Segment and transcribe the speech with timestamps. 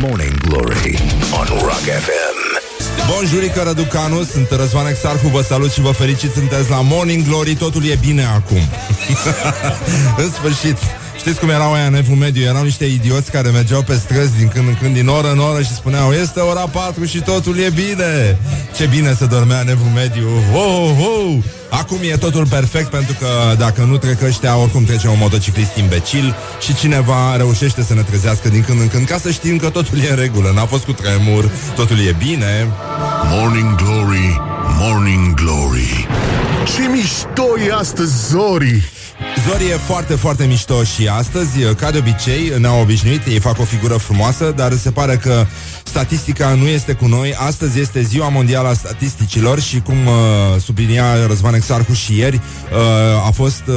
[0.00, 0.98] Morning Glory
[1.32, 2.36] on Rock FM.
[3.10, 7.84] Bonjurică, Răducanu, sunt Răzvan Exarhu, vă salut și vă fericit, sunteți la Morning Glory, totul
[7.84, 8.60] e bine acum.
[10.22, 10.76] în sfârșit,
[11.18, 12.42] Știți cum erau aia în evul mediu?
[12.42, 15.62] Erau niște idioți care mergeau pe străzi din când în când, din oră în oră
[15.62, 18.38] și spuneau Este ora 4 și totul e bine
[18.76, 21.36] Ce bine să dormea în evul mediu oh, oh.
[21.70, 26.36] Acum e totul perfect pentru că dacă nu trec ăștia, oricum trece un motociclist imbecil
[26.60, 29.98] și cineva reușește să ne trezească din când în când ca să știm că totul
[29.98, 30.52] e în regulă.
[30.54, 32.66] N-a fost cu tremur, totul e bine.
[33.30, 34.40] Morning Glory,
[34.78, 36.06] Morning Glory.
[36.74, 38.90] Ce mișto e astăzi, Zori!
[39.46, 43.64] Zori e foarte, foarte mișto și astăzi, ca de obicei, ne-au obișnuit, ei fac o
[43.64, 45.46] figură frumoasă, dar se pare că
[45.82, 47.34] statistica nu este cu noi.
[47.34, 50.12] Astăzi este Ziua Mondială a Statisticilor și cum uh,
[50.60, 53.74] sublinia Răzvan Exarhu și ieri, uh, a fost uh,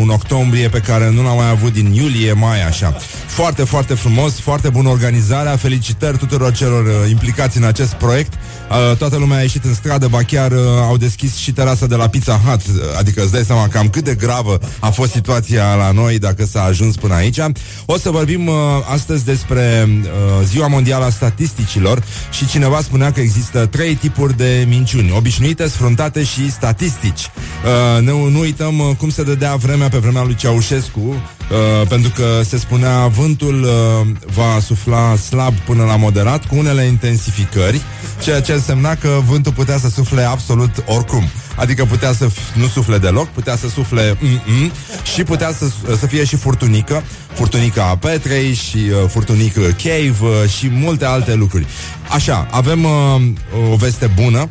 [0.00, 2.96] un octombrie pe care nu l-am mai avut din iulie, mai așa.
[3.26, 8.32] Foarte, foarte frumos, foarte bună organizarea, felicitări tuturor celor uh, implicați în acest proiect.
[8.32, 11.94] Uh, toată lumea a ieșit în stradă, ba chiar uh, au deschis și terasa de
[11.94, 12.60] la Pizza Hut,
[12.98, 16.62] adică îți dai seama cam cât de gravă a fost situația la noi dacă s-a
[16.62, 17.38] ajuns până aici.
[17.86, 18.54] O să vorbim uh,
[18.92, 20.08] astăzi despre uh,
[20.44, 26.24] Ziua Mondială a Statisticilor și cineva spunea că există trei tipuri de minciuni, obișnuite, sfruntate
[26.24, 27.20] și statistici.
[27.20, 32.10] Uh, ne, nu uităm uh, cum se dădea vremea pe vremea lui Ceaușescu, uh, pentru
[32.10, 37.82] că se spunea vântul uh, va sufla slab până la moderat cu unele intensificări,
[38.22, 41.22] ceea ce însemna că vântul putea să sufle absolut oricum.
[41.56, 44.72] Adică putea să f- nu sufle deloc, putea să sufle mm-mm,
[45.14, 50.48] și putea să, să fie și furtunică, furtunica a Petrei și uh, furtunică Cave uh,
[50.58, 51.66] și multe alte lucruri.
[52.08, 54.48] Așa, avem uh, o veste bună.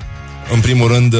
[0.53, 1.19] În primul rând, uh,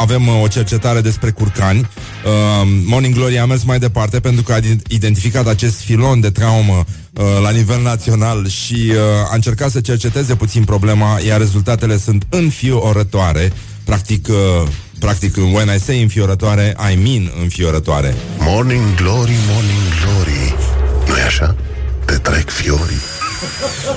[0.00, 1.78] avem uh, o cercetare despre curcani.
[1.80, 6.30] Uh, Morning Glory a mers mai departe pentru că a id- identificat acest filon de
[6.30, 8.96] traumă uh, la nivel național și uh,
[9.30, 13.52] a încercat să cerceteze puțin problema, iar rezultatele sunt înfiorătoare.
[13.84, 18.14] Practic, uh, practic, when I say înfiorătoare, I mean înfiorătoare.
[18.38, 19.83] Morning Glory, Morning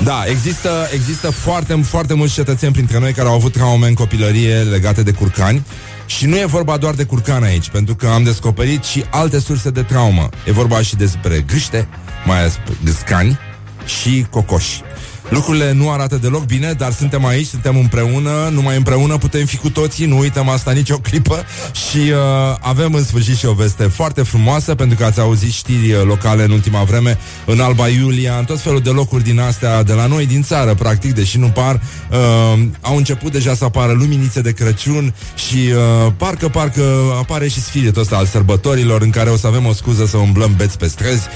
[0.07, 4.55] Da, există, există foarte, foarte mulți cetățeni printre noi care au avut traume în copilărie
[4.55, 5.65] legate de curcani
[6.05, 9.69] și nu e vorba doar de curcan aici, pentru că am descoperit și alte surse
[9.69, 10.29] de traumă.
[10.45, 11.87] E vorba și despre gâște,
[12.25, 13.39] mai ales gâscani
[13.85, 14.81] și cocoși.
[15.29, 19.69] Lucrurile nu arată deloc bine, dar suntem aici, suntem împreună, numai împreună putem fi cu
[19.69, 21.45] toții, nu uităm asta nici o clipă.
[21.89, 25.91] Și uh, avem în sfârșit și o veste foarte frumoasă, pentru că ați auzit știri
[25.91, 29.83] uh, locale în ultima vreme, în Alba Iulia, în tot felul de locuri din astea,
[29.83, 33.91] de la noi, din țară, practic, deși nu par, uh, au început deja să apară
[33.91, 36.83] luminițe de Crăciun și uh, parcă, parcă
[37.19, 40.53] apare și sfiritul ăsta al sărbătorilor, în care o să avem o scuză să umblăm
[40.57, 41.27] beți pe străzi.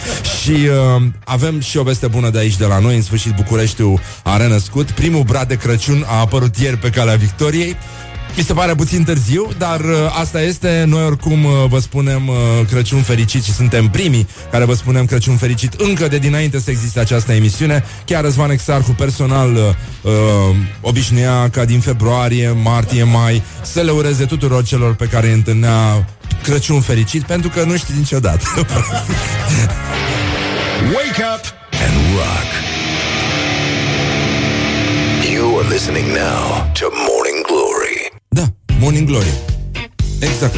[0.42, 3.36] Și uh, avem și o veste bună de aici, de la noi, în sfârșit
[3.82, 4.92] Bucureștiul a renăscut.
[4.92, 7.76] Primul brad de Crăciun a apărut ieri pe calea Victoriei.
[8.38, 10.84] Mi se pare puțin târziu, dar uh, asta este.
[10.88, 12.36] Noi oricum uh, vă spunem uh,
[12.70, 17.00] Crăciun fericit și suntem primii care vă spunem Crăciun fericit încă de dinainte să existe
[17.00, 17.84] această emisiune.
[18.06, 19.62] Chiar Răzvan Exarhu personal uh,
[20.02, 25.34] uh, obișnuia ca din februarie, martie, mai să le ureze tuturor celor pe care îi
[25.34, 26.08] întâlnea
[26.44, 28.46] Crăciun fericit, pentru că nu știi niciodată.
[30.94, 32.81] Wake up and rock.
[35.62, 38.12] You are listening now to Morning Glory.
[38.30, 38.46] Da,
[38.80, 39.34] Morning Glory.
[40.20, 40.56] Exact.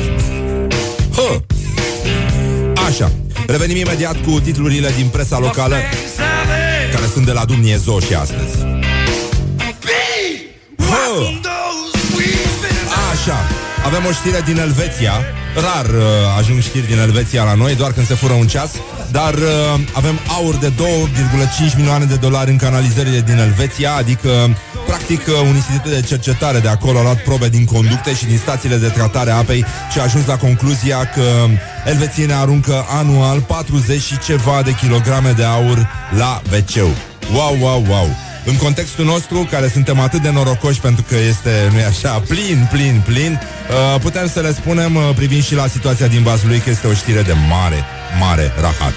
[1.15, 1.41] Hă!
[2.87, 3.11] Așa.
[3.47, 5.75] Revenim imediat cu titlurile din presa locală
[6.93, 8.57] care sunt de la Dumnezeu și astăzi.
[10.77, 11.29] Hă!
[13.11, 13.37] Așa.
[13.85, 15.13] Avem o știre din Elveția.
[15.55, 16.03] Rar uh,
[16.37, 18.71] ajung știri din Elveția la noi, doar când se fură un ceas.
[19.11, 24.29] Dar uh, avem aur de 2,5 milioane de dolari în canalizările din Elveția, adică,
[24.87, 28.37] practic, uh, un institut de cercetare de acolo a luat probe din conducte și din
[28.37, 31.23] stațiile de tratare a apei și a ajuns la concluzia că
[31.85, 36.95] elvețienii aruncă anual 40 și ceva de kilograme de aur la wc
[37.33, 38.07] Wow, wow, wow!
[38.45, 43.01] În contextul nostru, care suntem atât de norocoși pentru că este, nu așa, plin, plin,
[43.05, 46.87] plin, uh, putem să le spunem, uh, privind și la situația din Vaslui, că este
[46.87, 47.83] o știre de mare,
[48.19, 48.93] mare rahat.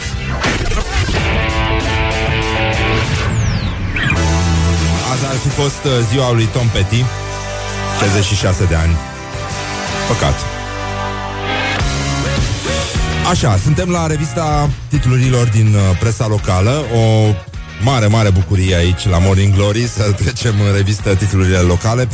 [5.12, 7.04] Azi ar fi fost uh, ziua lui Tom Petty,
[8.00, 8.96] 66 de ani.
[10.08, 10.34] Păcat.
[13.30, 17.34] Așa, suntem la revista titlurilor din uh, presa locală, o
[17.82, 22.08] mare, mare bucurie aici la Morning Glory să trecem în revistă titlurile locale.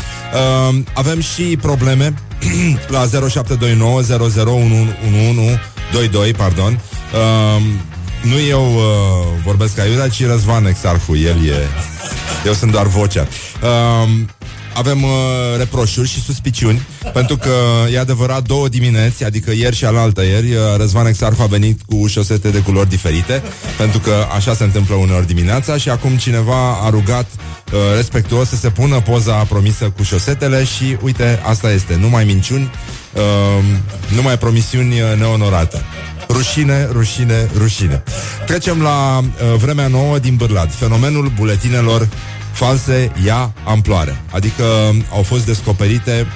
[0.68, 2.14] Uh, avem și probleme
[2.88, 6.80] la 0729 001122, pardon.
[7.12, 7.62] Uh,
[8.22, 8.82] nu eu uh,
[9.44, 11.16] vorbesc aiurea, ci Răzvan Exarhu.
[11.16, 11.68] El e...
[12.46, 13.28] Eu sunt doar vocea.
[13.62, 14.08] Uh,
[14.74, 15.10] avem uh,
[15.58, 17.54] reproșuri și suspiciuni Pentru că
[17.92, 22.06] e adevărat două dimineți Adică ieri și alaltă ieri uh, Răzvan Exarhu a venit cu
[22.06, 23.42] șosete de culori diferite
[23.76, 27.26] Pentru că așa se întâmplă uneori dimineața Și acum cineva a rugat
[27.72, 32.70] uh, respectuos să se pună poza promisă cu șosetele Și uite, asta este, numai minciuni
[33.12, 33.22] uh,
[34.14, 35.82] Numai promisiuni uh, neonorate.
[36.28, 38.02] Rușine, rușine, rușine.
[38.46, 40.74] Trecem la uh, vremea nouă din Bârlad.
[40.74, 42.08] Fenomenul buletinelor
[42.52, 44.20] false ia amploare.
[44.30, 44.64] Adică
[45.10, 46.26] au fost descoperite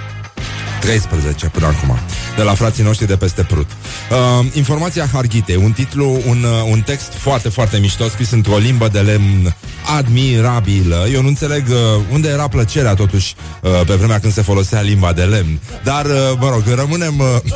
[0.80, 1.98] 13 până acum,
[2.36, 3.70] de la frații noștri de peste Prut.
[4.10, 8.88] Uh, informația Harghite, un titlu, un, uh, un text foarte, foarte mișto, scris într-o limbă
[8.88, 9.54] de lemn
[9.96, 11.06] admirabilă.
[11.12, 11.76] Eu nu înțeleg uh,
[12.12, 15.60] unde era plăcerea, totuși, uh, pe vremea când se folosea limba de lemn.
[15.84, 17.52] Dar, uh, mă rog, rămânem, uh,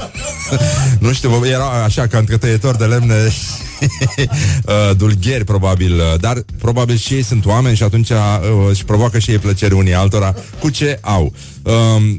[0.98, 3.32] nu știu, era așa ca întretăietor de lemne uh,
[4.96, 8.16] dulgheri, probabil, uh, dar probabil și ei sunt oameni și atunci uh,
[8.70, 11.32] își provoacă și ei plăcere unii altora cu ce au.
[11.62, 11.72] Uh,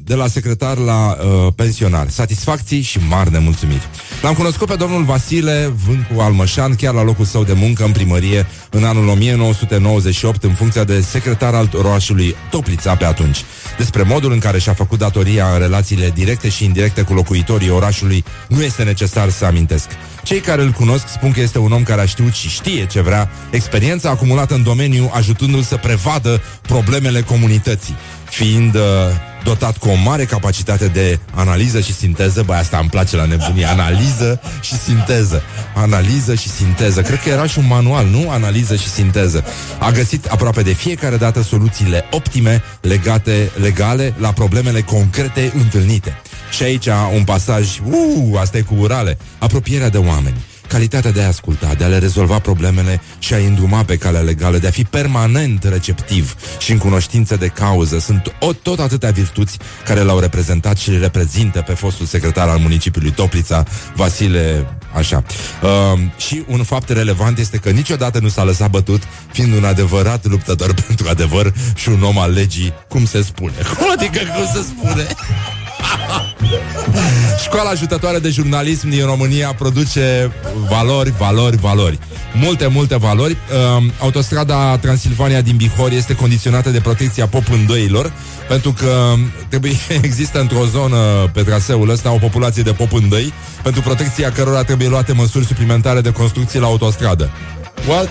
[0.03, 2.09] de la secretar la uh, pensionar.
[2.09, 3.89] Satisfacții și mari nemulțumiri.
[4.21, 8.47] L-am cunoscut pe domnul Vasile Vâncu Almășan chiar la locul său de muncă în primărie
[8.69, 13.37] în anul 1998 în funcția de secretar al orașului Toplița pe atunci.
[13.77, 18.23] Despre modul în care și-a făcut datoria în relațiile directe și indirecte cu locuitorii orașului
[18.47, 19.87] nu este necesar să amintesc.
[20.23, 23.01] Cei care îl cunosc spun că este un om care a știut și știe ce
[23.01, 27.95] vrea, experiența acumulată în domeniu ajutându-l să prevadă problemele comunității,
[28.31, 28.81] fiind uh,
[29.43, 32.43] dotat cu o mare capacitate de analiză și sinteză.
[32.45, 33.65] Băi, asta îmi place la nebunie.
[33.65, 35.41] Analiză și sinteză.
[35.75, 37.01] Analiză și sinteză.
[37.01, 38.29] Cred că era și un manual, nu?
[38.29, 39.45] Analiză și sinteză.
[39.79, 46.21] A găsit aproape de fiecare dată soluțiile optime legate, legale la problemele concrete întâlnite.
[46.51, 50.35] Și aici un pasaj, uh, asta e cu urale, apropierea de oameni
[50.71, 54.57] calitatea de a asculta, de a le rezolva problemele și a îndruma pe calea legală,
[54.57, 57.99] de a fi permanent receptiv și în cunoștință de cauză.
[57.99, 62.57] Sunt o, tot atâtea virtuți care l-au reprezentat și le reprezintă pe fostul secretar al
[62.57, 63.63] municipiului Toplița,
[63.95, 65.23] Vasile, așa.
[65.61, 69.01] Uh, și un fapt relevant este că niciodată nu s-a lăsat bătut,
[69.31, 73.55] fiind un adevărat luptător pentru adevăr și un om al legii, cum se spune.
[73.77, 75.07] Cum adică cum se spune?
[77.45, 80.31] Școala ajutătoare de jurnalism din România produce
[80.69, 81.99] valori, valori, valori.
[82.33, 83.31] Multe, multe valori.
[83.77, 88.13] Uh, autostrada Transilvania din Bihor este condiționată de protecția popândăilor,
[88.47, 89.13] pentru că
[89.49, 90.97] trebuie există într-o zonă
[91.33, 96.11] pe traseul ăsta o populație de popândăi, pentru protecția cărora trebuie luate măsuri suplimentare de
[96.11, 97.29] construcție la autostradă.
[97.87, 98.09] What?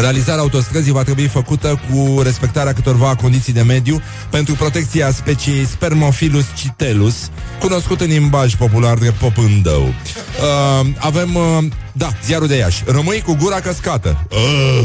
[0.00, 6.44] Realizarea autostrăzii va trebui făcută cu respectarea câtorva condiții de mediu pentru protecția speciei Spermophilus
[6.56, 9.82] citelus, cunoscut în limbaj popular de popândău.
[9.82, 12.82] Uh, avem, uh, da, ziarul de Iași.
[12.86, 14.26] Rămâi cu gura căscată.
[14.30, 14.84] Uh,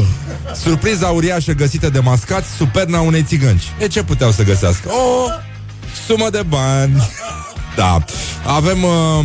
[0.54, 3.72] surpriza uriașă găsită de mascați sub perna unei țigănci.
[3.78, 4.88] E ce puteau să găsească?
[4.88, 5.28] O
[6.06, 6.96] sumă de bani.
[7.76, 8.04] Da.
[8.46, 9.24] Avem uh,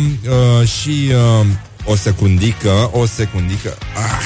[0.60, 1.46] uh, și uh,
[1.86, 3.76] o secundică, o secundică.
[3.94, 4.22] Ah,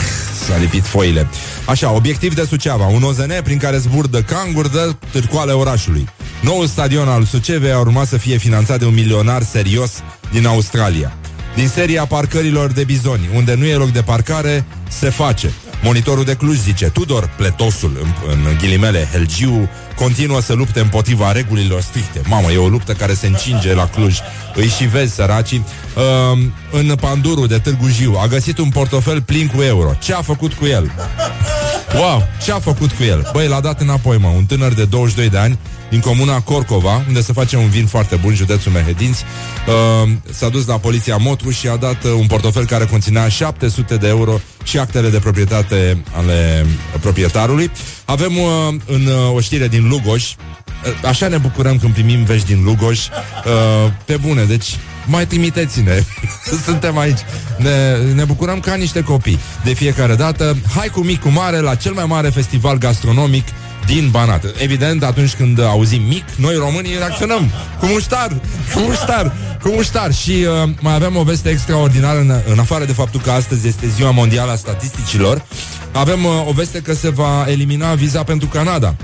[0.47, 1.29] s-a lipit foile.
[1.65, 6.09] Așa, obiectiv de Suceava, un OZN prin care zburdă cangur de târcoale orașului.
[6.41, 9.91] Noul stadion al Sucevei a urmat să fie finanțat de un milionar serios
[10.33, 11.13] din Australia.
[11.55, 15.53] Din seria parcărilor de bizoni, unde nu e loc de parcare, se face.
[15.83, 19.69] Monitorul de Cluj zice, Tudor, pletosul, în, în ghilimele, Helgiu,
[20.01, 22.21] continuă să lupte împotriva regulilor stricte.
[22.27, 24.19] Mamă, e o luptă care se încinge la Cluj.
[24.55, 25.65] Îi și vezi, săracii.
[25.97, 26.39] Uh,
[26.71, 29.95] în Pandurul de Târgu Jiu a găsit un portofel plin cu euro.
[29.99, 30.93] Ce a făcut cu el?
[31.95, 33.31] Wow, ce a făcut cu el?
[33.33, 35.59] Băi, l-a dat înapoi, mă, un tânăr de 22 de ani
[35.91, 39.25] din comuna Corcova, unde se face un vin foarte bun, județul Mehedinți.
[39.67, 43.97] Uh, s-a dus la poliția Motru și a dat uh, un portofel care conținea 700
[43.97, 46.67] de euro și actele de proprietate ale
[47.01, 47.71] proprietarului.
[48.05, 52.47] Avem uh, în uh, o știre din Lugoj, uh, așa ne bucurăm când primim vești
[52.47, 56.05] din Lugoj, uh, pe bune, deci mai trimiteți-ne.
[56.67, 57.19] Suntem aici.
[57.57, 59.39] Ne, ne bucurăm ca niște copii.
[59.65, 63.45] De fiecare dată, hai cu mic, cu mare, la cel mai mare festival gastronomic
[63.87, 64.45] din Banat.
[64.59, 68.29] Evident, atunci când auzim mic, noi românii reacționăm cu muștar,
[68.75, 69.33] cu muștar,
[69.63, 70.13] cu muștar.
[70.13, 73.87] Și uh, mai avem o veste extraordinară în, în afară de faptul că astăzi este
[73.89, 75.45] ziua mondială a statisticilor.
[75.93, 78.95] Avem uh, o veste că se va elimina viza pentru Canada.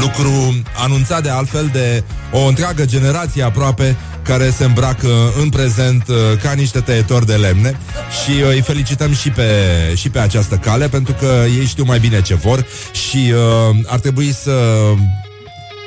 [0.00, 6.16] Lucru anunțat de altfel de o întreagă generație aproape care se îmbracă în prezent uh,
[6.42, 7.78] ca niște tăietori de lemne
[8.24, 9.48] și uh, îi felicităm și pe,
[9.94, 13.98] și pe această cale pentru că ei știu mai bine ce vor și uh, ar
[13.98, 14.52] trebui să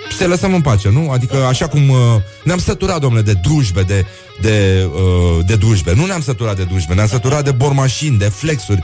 [0.09, 1.11] și să lăsăm în pace, nu?
[1.11, 1.97] Adică așa cum uh,
[2.43, 4.05] ne-am săturat, domnule, de drujbe, de,
[4.41, 5.93] de, uh, de drujbe.
[5.95, 8.83] Nu ne-am săturat de drujbe, ne-am săturat de bormașini, de flexuri.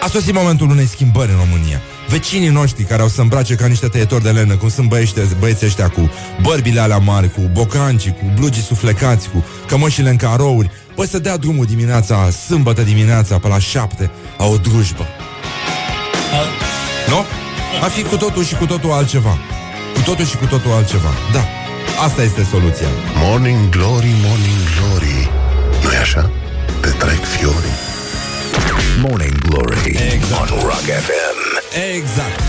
[0.00, 1.80] A sosit momentul unei schimbări în România.
[2.08, 5.66] Vecinii noștri care au să îmbrace ca niște tăietori de lenă, cum sunt băiește, băieții
[5.66, 6.10] ăștia cu
[6.42, 11.36] bărbile alea mari, cu bocancii, cu blugii suflecați, cu cămășile în carouri, păi să dea
[11.36, 15.06] drumul dimineața, sâmbătă dimineața, pe la șapte, a o drujbă.
[17.08, 17.24] Nu?
[17.82, 19.38] A fi cu totul și cu totul altceva.
[19.94, 21.10] Cu totul și cu totul altceva.
[21.32, 21.44] Da,
[22.04, 22.88] asta este soluția.
[23.14, 25.30] Morning Glory, Morning Glory
[25.82, 26.30] nu e așa?
[26.80, 27.76] Te trec fiorii
[29.00, 30.50] Morning Glory Exact.
[30.50, 31.45] on Rock FM.
[31.96, 32.40] Exact.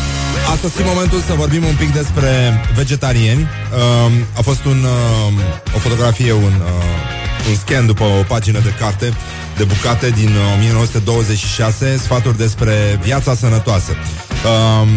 [0.52, 3.42] A sosit momentul să vorbim un pic despre vegetariani.
[3.42, 5.34] Um, a fost un, um,
[5.76, 9.14] o fotografie, un, uh, un scan după o pagină de carte
[9.58, 13.92] de bucate din uh, 1926, sfaturi despre viața sănătoasă.
[13.92, 14.90] Um,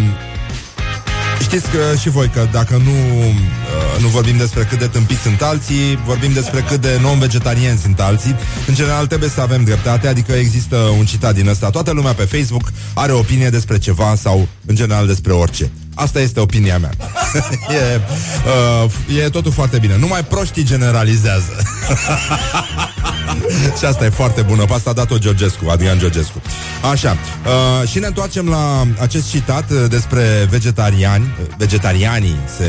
[1.50, 5.42] Știți că și voi că dacă nu, uh, nu vorbim despre cât de tâmpiți sunt
[5.42, 8.36] alții, vorbim despre cât de non-vegetarieni sunt alții.
[8.66, 11.70] În general trebuie să avem dreptate, adică există un citat din ăsta.
[11.70, 15.70] Toată lumea pe Facebook are opinie despre ceva sau în general despre orice.
[15.94, 16.90] Asta este opinia mea.
[17.94, 18.00] e,
[18.84, 19.96] uh, e totul foarte bine.
[19.98, 21.56] Numai proștii generalizează.
[23.78, 24.64] și asta e foarte bună.
[24.64, 26.42] Pe asta a dat-o Georgescu, Adrian Georgescu.
[26.90, 27.16] Așa.
[27.46, 31.34] Uh, și ne întoarcem la acest citat uh, despre vegetariani.
[31.56, 32.66] Vegetarianii, se,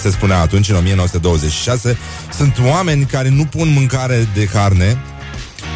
[0.00, 1.96] se spunea atunci, în 1926.
[2.36, 4.98] Sunt oameni care nu pun mâncare de carne,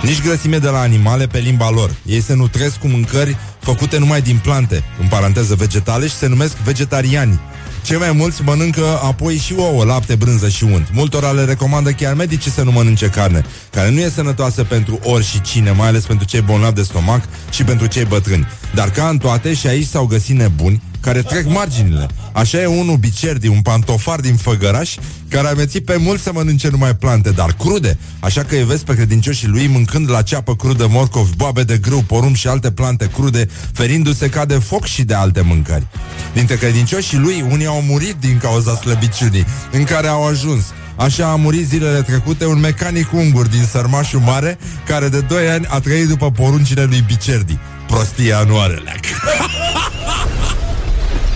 [0.03, 1.91] nici grăsime de la animale pe limba lor.
[2.07, 6.57] Ei se nutresc cu mâncări făcute numai din plante, în paranteză vegetale, și se numesc
[6.57, 7.41] vegetariani.
[7.83, 10.89] Cei mai mulți mănâncă apoi și ouă, lapte, brânză și unt.
[10.93, 15.25] Multora le recomandă chiar medicii să nu mănânce carne, care nu e sănătoasă pentru ori
[15.25, 18.47] și cine, mai ales pentru cei bolnavi de stomac și pentru cei bătrâni.
[18.75, 22.07] Dar ca în toate, și aici s-au găsit nebuni care trec marginile.
[22.33, 24.95] Așa e unul bicerdi, un pantofar din Făgăraș,
[25.29, 27.99] care a mețit pe mult să mănânce numai plante, dar crude.
[28.21, 32.03] Așa că îi vezi pe credincioșii lui mâncând la ceapă crudă morcov, boabe de grâu,
[32.03, 35.87] porumb și alte plante crude, ferindu-se ca de foc și de alte mâncări.
[36.33, 40.65] Dintre credincioșii lui, unii au murit din cauza slăbiciunii în care au ajuns.
[40.97, 45.67] Așa a murit zilele trecute un mecanic ungur din Sărmașul Mare, care de 2 ani
[45.69, 47.59] a trăit după poruncile lui Bicerdi.
[47.87, 49.01] Prostia nu are leac.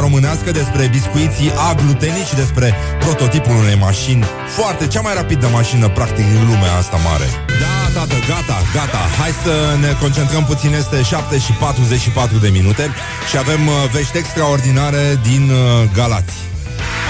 [0.00, 4.24] Românească, despre biscuiții aglutenici și despre prototipul unei mașini
[4.56, 7.28] foarte, cea mai rapidă mașină practic din lumea asta mare.
[7.62, 9.02] Da, tată, gata, gata.
[9.18, 12.84] Hai să ne concentrăm puțin, este 7 și 44 de minute
[13.30, 16.49] și avem uh, vești extraordinare din uh, Galați.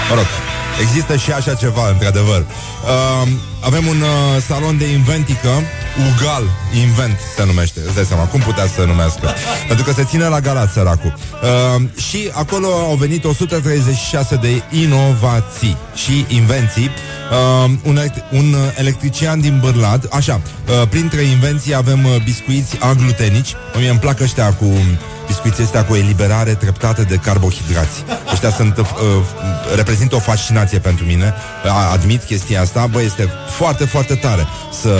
[0.09, 0.25] Mă rog,
[0.81, 2.39] există și așa ceva, într-adevăr.
[2.41, 3.27] Uh,
[3.59, 5.49] avem un uh, salon de inventică,
[6.11, 6.43] Ugal
[6.81, 9.33] Invent se numește, îți dai seama, cum putea să se numească?
[9.67, 11.13] Pentru că se ține la Galați, săracul.
[11.43, 16.89] Uh, și acolo au venit 136 de inovații și invenții.
[17.65, 20.41] Uh, un, elect- un uh, electrician din Bârlad, așa,
[20.81, 23.53] uh, printre invenții avem uh, biscuiți aglutenici.
[23.77, 24.65] Mie îmi plac ăștia cu
[25.31, 28.03] biscuiții astea cu eliberare treptată de carbohidrați.
[28.31, 28.85] Ăștia sunt, uh,
[29.75, 31.33] reprezintă o fascinație pentru mine.
[31.65, 34.47] A- Admit chestia asta, bă, este foarte, foarte tare
[34.81, 34.95] să,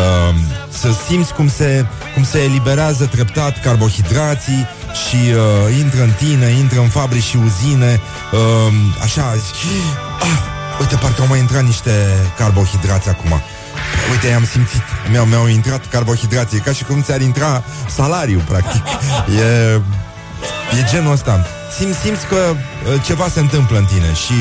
[0.79, 4.67] să simți cum se, cum se eliberează treptat carbohidrații
[5.07, 7.99] și uh, intră în tine, intră în fabrici și uzine,
[8.31, 8.73] uh,
[9.03, 9.71] așa, zici,
[10.19, 10.39] ah,
[10.79, 11.91] uite, parcă au mai intrat niște
[12.37, 13.41] carbohidrați acum.
[14.11, 18.83] Uite, i-am simțit, mi-au, mi-au intrat carbohidrații, e ca și cum ți-ar intra salariu, practic.
[19.39, 19.79] E,
[20.79, 21.45] e genul ăsta.
[21.77, 24.33] Simți, simți că uh, ceva se întâmplă în tine și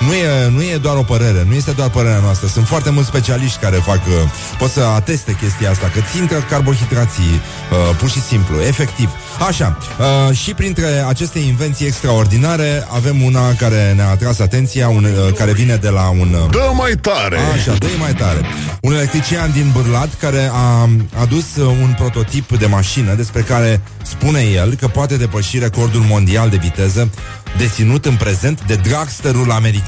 [0.00, 2.48] nu e, nu e doar o părere, nu este doar părerea noastră.
[2.48, 4.12] Sunt foarte mulți specialiști care fac, uh,
[4.58, 9.10] pot să ateste chestia asta, că țin că carbohidrații, uh, pur și simplu, efectiv.
[9.48, 15.34] Așa, uh, și printre aceste invenții extraordinare avem una care ne-a atras atenția, un, uh,
[15.34, 16.36] care vine de la un...
[16.42, 17.38] Uh, Dă mai tare!
[17.54, 18.40] Așa, dă mai tare.
[18.80, 20.88] Un electrician din Bârlad care a
[21.20, 26.48] adus uh, un prototip de mașină despre care spune el că poate depăși recordul mondial
[26.48, 27.10] de viteză
[27.56, 29.85] deținut în prezent de dragsterul american.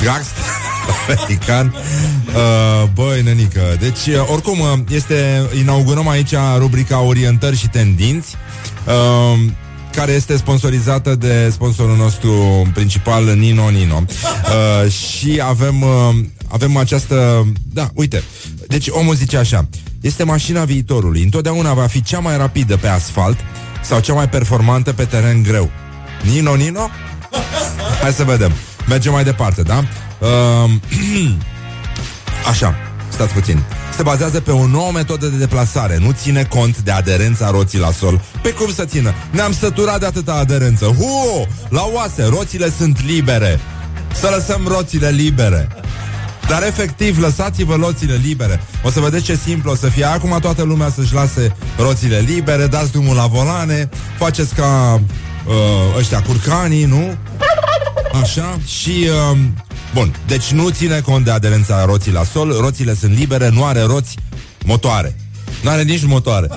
[0.00, 0.44] Dragster
[1.08, 1.74] american.
[2.26, 3.60] Uh, băi, nenică.
[3.80, 8.36] Deci, uh, oricum, uh, este, inaugurăm aici rubrica Orientări și Tendinți.
[8.86, 9.38] Uh,
[9.92, 12.32] care este sponsorizată de sponsorul nostru
[12.74, 14.02] principal, Nino Nino.
[14.04, 17.46] Uh, și avem, uh, avem această...
[17.72, 18.22] Da, uite.
[18.66, 19.68] Deci omul zice așa.
[20.00, 21.22] Este mașina viitorului.
[21.22, 23.38] Întotdeauna va fi cea mai rapidă pe asfalt,
[23.82, 25.70] sau cea mai performantă pe teren greu?
[26.32, 26.88] Nino, Nino?
[28.02, 28.52] Hai să vedem.
[28.88, 29.84] Mergem mai departe, da?
[30.18, 30.70] Uh,
[32.50, 32.74] așa,
[33.08, 33.62] stați puțin.
[33.96, 35.98] Se bazează pe o nouă metodă de deplasare.
[35.98, 38.20] Nu ține cont de aderența roții la sol.
[38.42, 39.14] Pe cum să țină?
[39.30, 40.84] Ne-am săturat de atâta aderență.
[40.84, 41.46] Hu!
[41.68, 43.60] La oase, roțile sunt libere.
[44.14, 45.68] Să lăsăm roțile libere.
[46.48, 48.60] Dar efectiv, lăsați-vă roțile libere.
[48.82, 50.04] O să vedeți ce simplu o să fie.
[50.04, 55.00] Acum toată lumea să-și lase roțile libere, dați drumul la volane, faceți ca
[55.46, 57.16] uh, ăștia curcanii, nu?
[58.12, 59.08] Așa, și...
[59.32, 59.38] Uh,
[59.94, 63.80] bun, deci nu ține cont de aderența roții la sol, roțile sunt libere, nu are
[63.82, 64.16] roți
[64.64, 65.16] motoare.
[65.62, 66.48] Nu are nici motoare.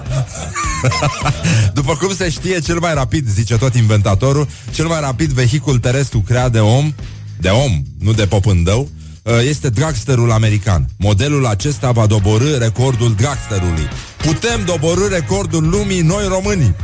[1.73, 6.19] După cum se știe, cel mai rapid, zice tot inventatorul, cel mai rapid vehicul terestru
[6.19, 6.93] creat de om,
[7.37, 8.89] de om, nu de popândău,
[9.23, 10.89] uh, este dragsterul american.
[10.97, 13.87] Modelul acesta va doborâ recordul dragsterului.
[14.25, 16.75] Putem doborâ recordul lumii noi românii.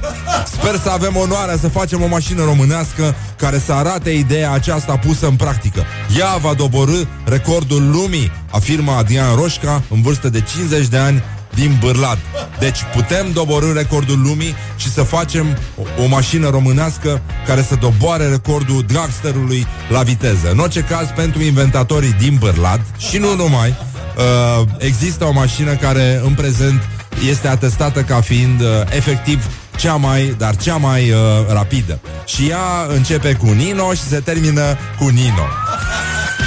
[0.45, 5.27] Sper să avem onoarea să facem o mașină românească care să arate ideea aceasta pusă
[5.27, 5.83] în practică.
[6.17, 11.23] Ea va doborâ recordul lumii, afirmă Adrian Roșca, în vârstă de 50 de ani,
[11.55, 12.17] din Bârlad.
[12.59, 18.27] Deci putem doborâ recordul lumii și să facem o, o mașină românească care să doboare
[18.27, 20.51] recordul dragsterului la viteză.
[20.51, 26.21] În orice caz, pentru inventatorii din Bârlad și nu numai, uh, există o mașină care
[26.23, 26.81] în prezent
[27.27, 29.45] este atestată ca fiind uh, efectiv
[29.77, 31.99] cea mai, dar cea mai uh, rapidă.
[32.25, 35.47] Și ea începe cu Nino și se termină cu Nino.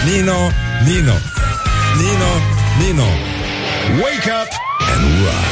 [0.05, 0.39] Nino,
[0.85, 1.17] Nino.
[2.01, 2.33] Nino,
[2.81, 3.09] Nino.
[4.03, 4.51] Wake up
[4.93, 5.51] and rock.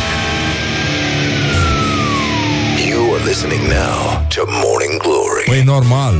[2.88, 5.44] You are listening now to Morning Glory.
[5.46, 6.14] Păi normal.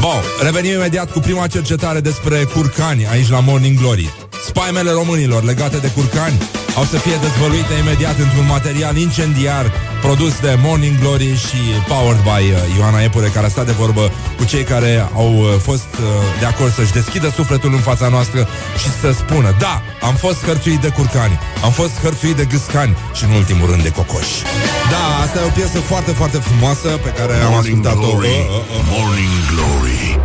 [0.00, 4.12] Bun, revenim imediat cu prima cercetare despre curcani aici la Morning Glory.
[4.46, 6.38] Spaimele românilor legate de curcani
[6.76, 12.44] au să fie dezvăluite imediat într-un material incendiar produs de Morning Glory și powered by
[12.50, 16.06] uh, Ioana Epure, care a stat de vorbă cu cei care au uh, fost uh,
[16.40, 20.80] de acord să-și deschidă sufletul în fața noastră și să spună, da, am fost hărțuit
[20.80, 24.42] de curcani, am fost hărțuit de gâscani și în ultimul rând de cocoși.
[24.90, 28.10] Da, asta e o piesă foarte, foarte frumoasă pe care am Morning ascultat-o.
[28.10, 28.84] Glory, Uh, uh, uh.
[28.94, 30.18] Morning Glory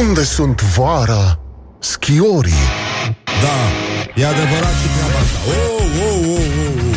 [0.00, 1.38] Unde sunt vara
[1.78, 2.64] schiorii?
[3.44, 3.58] Da,
[4.14, 5.38] e adevărat și treaba asta.
[5.46, 6.96] Oh, oh, oh, oh, oh.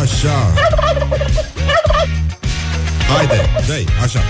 [0.00, 0.38] Așa.
[3.08, 3.74] Haide, dă
[4.04, 4.20] așa.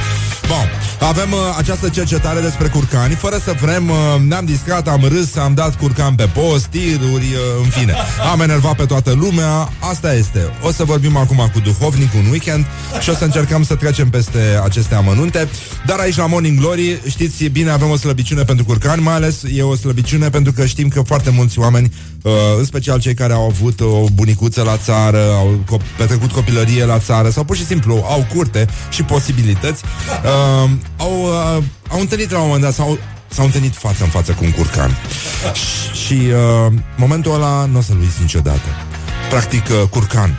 [0.49, 0.69] Bun,
[1.09, 3.15] avem uh, această cercetare despre curcani.
[3.15, 3.97] Fără să vrem, uh,
[4.29, 7.95] ne-am distrat, am râs Am dat curcan pe post, tiruri uh, În fine,
[8.33, 9.73] am enervat pe toată lumea.
[9.79, 12.67] Asta este, o să vorbim acum cu duhovnic un weekend
[13.01, 15.49] Și o să încercăm să trecem peste aceste amănunte.
[15.87, 19.63] Dar aici la Morning Glory, știți bine Avem o slăbiciune pentru curcani Mai ales e
[19.63, 23.47] o slăbiciune pentru că știm că foarte mulți oameni uh, În special cei care au
[23.47, 27.95] avut o bunicuță la țară Au co- petrecut copilărie la țară Sau pur și simplu
[28.09, 29.83] au curte și posibilități
[30.25, 30.38] uh,
[30.97, 32.99] au, uh, au întâlnit la un moment dat sau
[33.29, 34.99] s-au întâlnit față în față cu un curcan.
[35.53, 38.69] Și, și uh, momentul ăla nu o să-l uiți niciodată.
[39.31, 40.39] Practic, uh, curcan.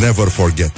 [0.00, 0.72] Never forget.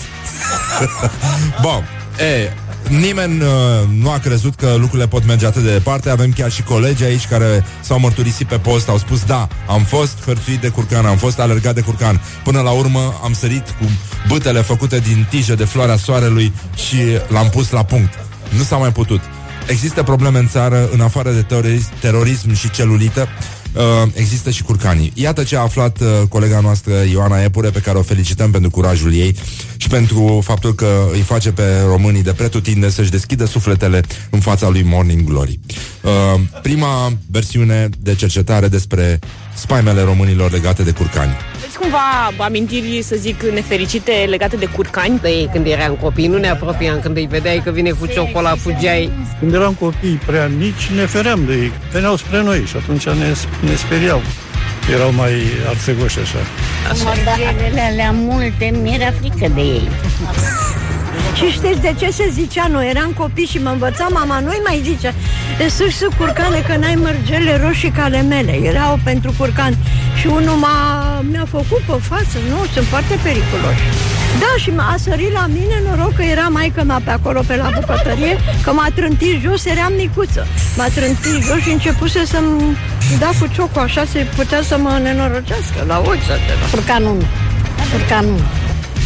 [1.63, 1.85] Bun,
[2.19, 2.53] e,
[2.89, 3.49] nimeni uh,
[3.95, 6.11] nu a crezut că lucrurile pot merge atât de departe.
[6.11, 10.19] Avem chiar și colegi aici care s-au mărturisit pe post, au spus da, am fost
[10.25, 12.21] hărțuit de curcan, am fost alergat de curcan.
[12.45, 13.85] Până la urmă am sărit cu
[14.29, 16.97] bâtele făcute din tijă de floarea soarelui și
[17.29, 18.28] l-am pus la punct.
[18.57, 19.21] Nu s-a mai putut.
[19.67, 23.29] Există probleme în țară, în afară de terorism, terorism și celulită,
[23.73, 23.83] uh,
[24.13, 25.13] există și curcanii.
[25.15, 29.15] Iată ce a aflat uh, colega noastră Ioana Epure, pe care o felicităm pentru curajul
[29.15, 29.37] ei
[29.77, 34.69] și pentru faptul că îi face pe românii de pretutinde să-și deschidă sufletele în fața
[34.69, 35.59] lui Morning Glory.
[36.03, 39.19] Uh, prima versiune de cercetare despre
[39.55, 41.37] spaimele românilor legate de curcani.
[41.81, 45.19] Aveți cumva amintiri, să zic, nefericite legate de curcani?
[45.19, 47.01] Păi, când eram copii, nu ne apropiam.
[47.01, 49.11] Când îi vedeai că vine cu ciocola, fugeai.
[49.39, 51.73] Când eram copii prea mici, ne feream de ei.
[51.93, 54.21] Veneau spre noi și atunci ne, ne speriau.
[54.95, 55.33] Erau mai
[55.69, 56.39] arțegoși așa.
[57.05, 59.89] Mărgelele alea multe, mi-era frică de ei.
[61.35, 62.67] Și știți de ce se zicea?
[62.67, 65.15] Noi eram copii și mă învăța mama, nu mai zice
[65.69, 69.77] Să să curcane că n-ai mărgele roșii ca ale mele Erau pentru curcan
[70.19, 70.79] Și unul m-a,
[71.31, 73.85] mi-a făcut pe față Nu, sunt foarte periculoși
[74.43, 77.71] Da, și m-a sărit la mine Noroc că era maică mea pe acolo Pe la
[77.75, 80.47] bucătărie Că m-a trântit jos, eram micuță.
[80.77, 82.77] M-a trântit jos și începuse să-mi
[83.19, 87.27] da cu ciocul Așa se putea să mă nenorocească La ochi să te Curcanul nu.
[87.93, 88.41] Curcanul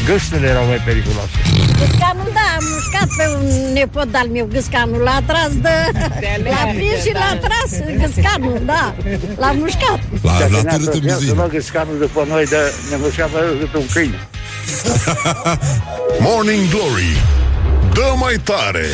[0.06, 0.12] nu.
[0.12, 1.36] Găștele erau mai periculoase.
[1.78, 5.76] Gâscanul, da, am mușcat pe un nepot al meu, gâscanul, l-a tras de...
[6.44, 7.70] L-a prins și l-a tras
[8.02, 8.94] gâscanul, da,
[9.36, 10.00] l-a mușcat.
[10.22, 11.46] La, la târât în bizuină.
[11.46, 12.56] găscanul după noi, de
[12.90, 13.26] ne mușca
[13.72, 14.28] pe un câine.
[16.26, 17.41] Morning Glory
[17.94, 18.86] Dă mai tare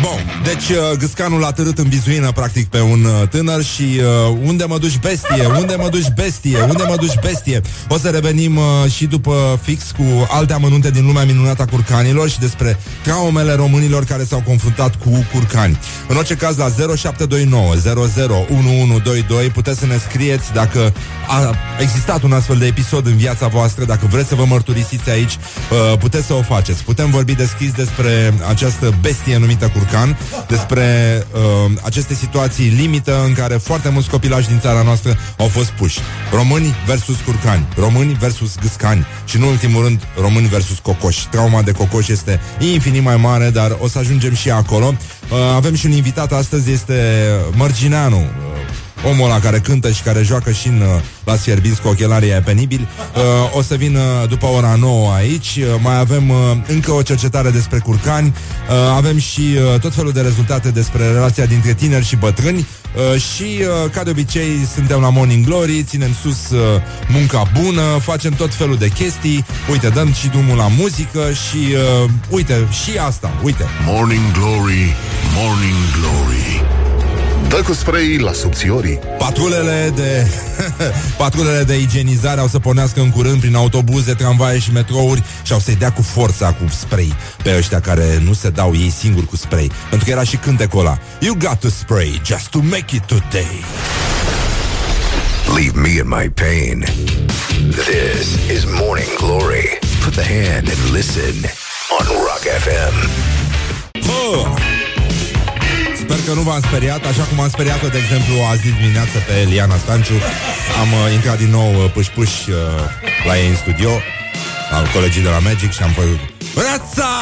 [0.00, 4.36] Bun, deci uh, gâscanul a târât în bizuină practic pe un uh, tânăr și uh,
[4.44, 7.60] unde mă duci bestie, unde mă duci bestie, unde mă duci bestie.
[7.88, 12.28] O să revenim uh, și după fix cu alte amănunte din lumea minunată a curcanilor
[12.28, 15.78] și despre traumele românilor care s-au confruntat cu curcani.
[16.08, 20.92] În orice caz la 0729 001122 puteți să ne scrieți dacă
[21.28, 25.36] a existat un astfel de episod în viața voastră, dacă vreți să vă mărturisiți aici,
[25.70, 26.84] uh, puteți să o faceți.
[26.84, 30.86] Putem vorbi deschis despre această bestie numită curcan, despre
[31.32, 35.98] uh, aceste situații limită în care foarte mulți copilași din țara noastră au fost puși.
[36.32, 41.28] Români versus curcani, români versus gâscani și, în ultimul rând, români versus cocoși.
[41.28, 44.86] Trauma de cocoși este infinit mai mare, dar o să ajungem și acolo.
[44.86, 48.69] Uh, avem și un invitat astăzi, este Mărgineanu, uh,
[49.04, 52.42] omul ăla care cântă și care joacă și în uh, la Sierbinți cu ochelarii aia
[52.42, 52.88] penibili.
[53.14, 55.58] Uh, o să vin uh, după ora 9 aici.
[55.60, 56.36] Uh, mai avem uh,
[56.66, 58.34] încă o cercetare despre curcani.
[58.68, 62.66] Uh, avem și uh, tot felul de rezultate despre relația dintre tineri și bătrâni.
[62.96, 66.58] Uh, și, uh, ca de obicei, suntem la Morning Glory, ținem sus uh,
[67.08, 69.44] munca bună, facem tot felul de chestii.
[69.70, 73.64] Uite, dăm și drumul la muzică și, uh, uite, și asta, uite.
[73.86, 74.94] Morning Glory
[75.34, 76.69] Morning Glory
[77.50, 80.26] Dă cu spray la subțiorii Patrulele de
[81.18, 85.58] patrulele de igienizare au să pornească în curând prin autobuze, tramvaie și metrouri și au
[85.58, 89.36] să-i dea cu forța cu spray pe ăștia care nu se dau ei singuri cu
[89.36, 89.70] spray.
[89.88, 90.98] Pentru că era și cântecul ăla.
[91.20, 93.64] You got to spray just to make it today.
[95.56, 96.84] Leave me in my pain.
[97.70, 99.78] This is Morning Glory.
[100.04, 101.34] Put the hand and listen
[101.98, 103.08] on Rock FM.
[104.06, 104.69] Bă!
[106.30, 109.76] Sper că nu v-am speriat, așa cum am speriat-o, de exemplu, azi dimineață pe Eliana
[109.76, 110.14] Stanciu.
[110.80, 112.54] Am uh, intrat din nou uh, puș-puș uh,
[113.26, 113.90] la ei în studio,
[114.70, 116.20] la colegii de la Magic și am făcut
[116.64, 117.12] Rața!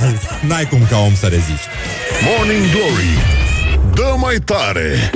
[0.48, 1.68] N-ai cum ca om să reziști.
[2.26, 3.12] Morning Glory
[3.94, 5.10] Dă mai tare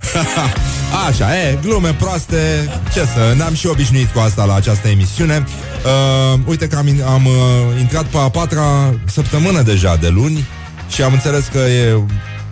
[1.08, 6.40] Așa, e, glume proaste Ce să, ne-am și obișnuit cu asta la această emisiune uh,
[6.44, 10.46] Uite că am, in- am uh, intrat pe a patra săptămână deja de luni
[10.92, 12.02] Și am înțeles că e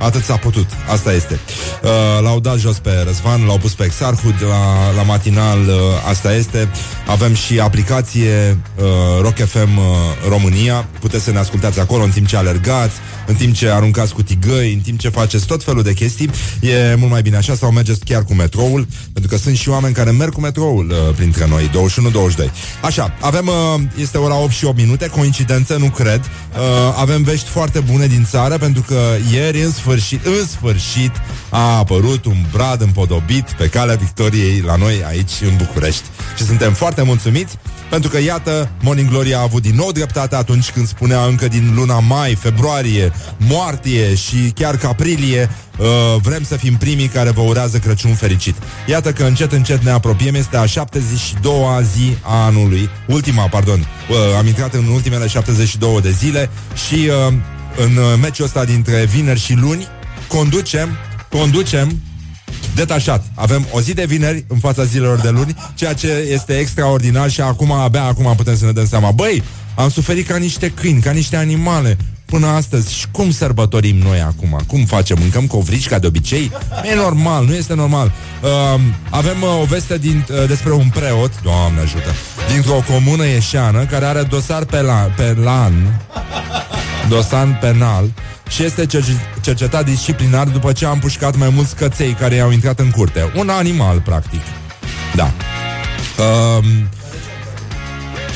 [0.01, 1.41] Atât s-a putut, asta este.
[1.83, 1.89] Uh,
[2.23, 5.75] L-au dat jos pe Răzvan, l-au pus pe Exarhud La, la matinal, uh,
[6.09, 6.69] asta este.
[7.07, 8.85] Avem și aplicație uh,
[9.21, 9.85] Rock FM uh,
[10.29, 10.89] România.
[11.01, 12.95] Puteți să ne ascultați acolo în timp ce alergați
[13.27, 16.31] În timp ce aruncați cu tigăi În timp ce faceți tot felul de chestii.
[16.61, 18.87] E mult mai bine așa sau mergeți chiar cu metroul?
[19.13, 21.71] Pentru că sunt și oameni care merg cu metroul uh, Printre noi,
[22.47, 22.51] 21-22
[22.83, 26.21] Așa, avem, uh, este ora 8 și 8 minute Coincidență, nu cred.
[26.21, 29.01] Uh, Avem vești foarte bune din țară Pentru că
[29.33, 29.89] ieri, în sfârșit,
[30.25, 31.13] în sfârșit
[31.49, 36.05] A apărut un brad împodobit Pe calea victoriei la noi aici în București
[36.37, 37.59] Și suntem foarte mulțumiți
[37.91, 41.73] pentru că, iată, Morning Glory a avut din nou dreptate atunci când spunea încă din
[41.75, 45.87] luna mai, februarie, martie și chiar că aprilie uh,
[46.23, 48.55] vrem să fim primii care vă urează Crăciun fericit.
[48.87, 54.17] Iată că încet, încet ne apropiem, este a 72-a zi a anului, ultima, pardon, uh,
[54.39, 56.51] am intrat în ultimele 72 de zile
[56.89, 57.35] și uh,
[57.83, 59.87] în uh, meciul ăsta dintre vineri și luni
[60.29, 60.89] conducem,
[61.31, 62.01] conducem
[62.75, 63.25] detașat.
[63.35, 67.41] Avem o zi de vineri în fața zilelor de luni, ceea ce este extraordinar și
[67.41, 69.11] acum, abia acum putem să ne dăm seama.
[69.11, 69.43] Băi,
[69.75, 71.97] am suferit ca niște câini, ca niște animale
[72.31, 72.95] până astăzi.
[72.95, 74.61] Și cum sărbătorim noi acum?
[74.67, 75.17] Cum facem?
[75.21, 76.51] Mâncăm covrici ca de obicei?
[76.83, 78.13] Nu e normal, nu este normal.
[78.43, 82.15] Uh, avem uh, o veste din, uh, despre un preot, Doamne ajută,
[82.53, 86.01] dintr-o comună ieșeană care are dosar pe, la, pe lan,
[87.09, 88.11] dosar penal
[88.49, 92.79] și este cerci- cercetat disciplinar după ce a împușcat mai mulți căței care i-au intrat
[92.79, 93.33] în curte.
[93.37, 94.41] Un animal, practic.
[95.15, 95.33] Da.
[96.25, 96.89] Um,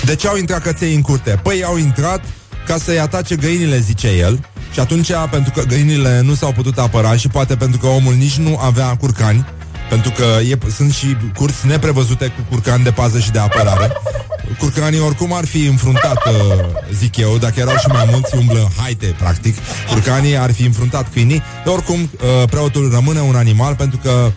[0.04, 1.40] de ce au intrat căței în curte?
[1.42, 2.24] Păi au intrat
[2.66, 4.46] ca să-i atace găinile, zice el.
[4.72, 8.36] Și atunci, pentru că găinile nu s-au putut apăra și poate pentru că omul nici
[8.36, 9.46] nu avea curcani,
[9.88, 13.92] pentru că e, sunt și curți neprevăzute cu curcani de pază și de apărare.
[14.58, 16.32] Curcanii oricum ar fi înfruntat, uh,
[16.92, 19.56] zic eu, dacă erau și mai mulți, umblă haite, practic.
[19.88, 21.42] Curcanii ar fi înfruntat câinii.
[21.64, 24.32] Oricum, uh, preotul rămâne un animal pentru că uh,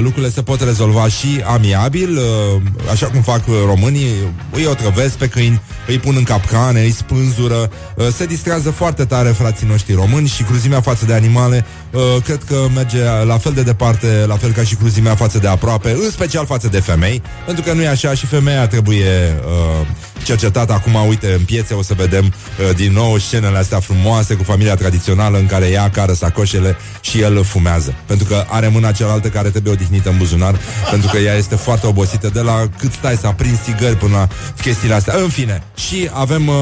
[0.00, 4.10] lucrurile se pot rezolva și amiabil, uh, așa cum fac uh, românii,
[4.52, 9.28] îi otrăvesc pe câini, îi pun în capcane, îi spânzură, uh, se distrează foarte tare
[9.28, 13.62] frații noștri români și cruzimea față de animale uh, cred că merge la fel de
[13.62, 17.64] departe, la fel ca și cruzimea față de aproape, în special față de femei, pentru
[17.64, 19.86] că nu e așa și femeia trebuie uh,
[20.26, 24.42] cercetat acum, uite, în piețe o să vedem uh, din nou scenele astea frumoase cu
[24.42, 27.94] familia tradițională în care ea cară sacoșele și el fumează.
[28.06, 30.58] Pentru că are mâna cealaltă care trebuie odihnită în buzunar,
[30.90, 34.28] pentru că ea este foarte obosită de la cât stai să aprinzi țigări până la
[34.62, 35.14] chestiile astea.
[35.16, 36.54] În fine, și avem uh,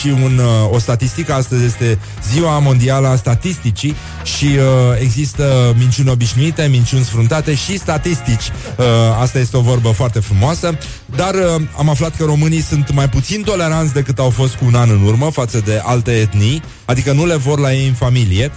[0.00, 1.98] și un, uh, o statistică, astăzi este
[2.32, 3.94] ziua mondială a statisticii
[4.36, 8.50] și uh, există minciuni obișnuite, minciuni sfruntate și statistici.
[8.76, 8.84] Uh,
[9.20, 10.78] asta este o vorbă foarte frumoasă,
[11.16, 14.74] dar uh, am aflat că românii sunt mai puțin toleranți decât au fost cu un
[14.74, 18.50] an în urmă față de alte etnii, adică nu le vor la ei în familie.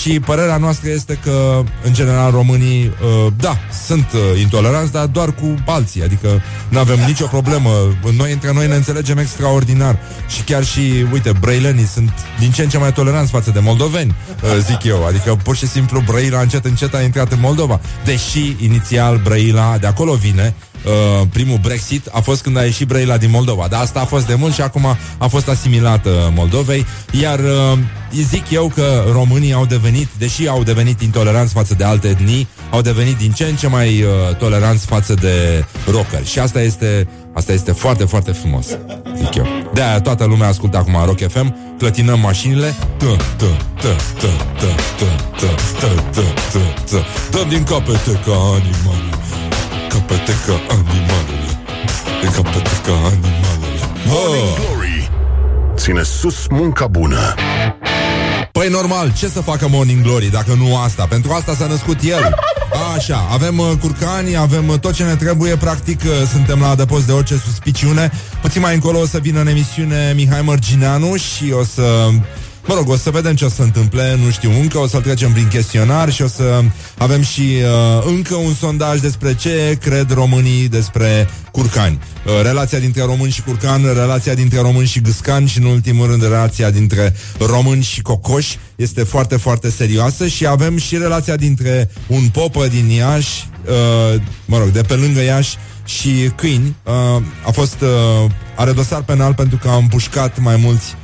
[0.00, 5.32] Și părerea noastră este că, în general, românii, uh, da, sunt uh, intoleranți, dar doar
[5.34, 7.70] cu alții, adică nu avem nicio problemă.
[8.16, 9.98] Noi, între noi, ne înțelegem extraordinar.
[10.28, 14.14] Și chiar și, uite, brăilenii sunt din ce în ce mai toleranți față de moldoveni,
[14.42, 18.56] uh, zic eu, adică pur și simplu Brăila încet încet a intrat în Moldova, deși
[18.58, 23.30] inițial Brăila de acolo vine, Uh, primul Brexit a fost când a ieșit Brăila din
[23.30, 23.66] Moldova.
[23.70, 26.86] Dar asta a fost de mult și acum a fost asimilată Moldovei.
[27.20, 27.78] Iar uh,
[28.12, 32.80] zic eu că românii au devenit, deși au devenit intoleranți față de alte etnii, au
[32.80, 36.26] devenit din ce în ce mai uh, toleranți față de rockeri.
[36.26, 38.66] Și asta este, asta este foarte, foarte frumos,
[39.16, 39.46] zic eu.
[39.74, 44.26] De-aia toată lumea ascultă acum Rock FM, clătinăm mașinile, tă, tă, tă, tă,
[44.58, 44.66] tă,
[44.98, 45.06] tă,
[45.38, 45.46] tă,
[45.80, 49.10] tă, tă, tă, tă, dăm din capete ca animale.
[50.10, 51.60] Capete ca animalele
[52.34, 54.58] Capete ca animalele Morning oh.
[54.58, 55.10] Glory
[55.76, 57.34] Ține sus munca bună.
[58.52, 61.06] Păi normal, ce să facă Morning Glory dacă nu asta?
[61.06, 62.34] Pentru asta s-a născut el.
[62.96, 65.56] Așa, avem uh, curcani, avem uh, tot ce ne trebuie.
[65.56, 68.10] Practic, uh, suntem la adăpost de orice suspiciune.
[68.40, 72.08] Puțin mai încolo o să vină în emisiune Mihai Mărgineanu Și o să
[72.70, 75.00] Mă rog, o să vedem ce o să se întâmple, nu știu încă, o să-l
[75.00, 76.62] trecem prin chestionar și o să
[76.98, 81.98] avem și uh, încă un sondaj despre ce cred românii despre curcani.
[82.26, 86.22] Uh, relația dintre români și curcan, relația dintre români și gâscan și, în ultimul rând,
[86.22, 92.28] relația dintre români și cocoși este foarte, foarte serioasă și avem și relația dintre un
[92.32, 96.76] popă din Iași, uh, mă rog, de pe lângă Iași, și câini.
[96.84, 100.94] Uh, a fost, uh, are dosar penal pentru că a împușcat mai mulți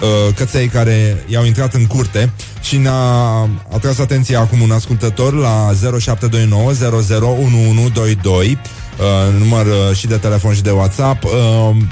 [0.00, 5.72] uh, căței care i-au intrat în curte și ne-a atras atenția acum un ascultător la
[5.98, 8.58] 0729 001122
[8.98, 11.30] Uh, număr uh, și de telefon și de WhatsApp uh,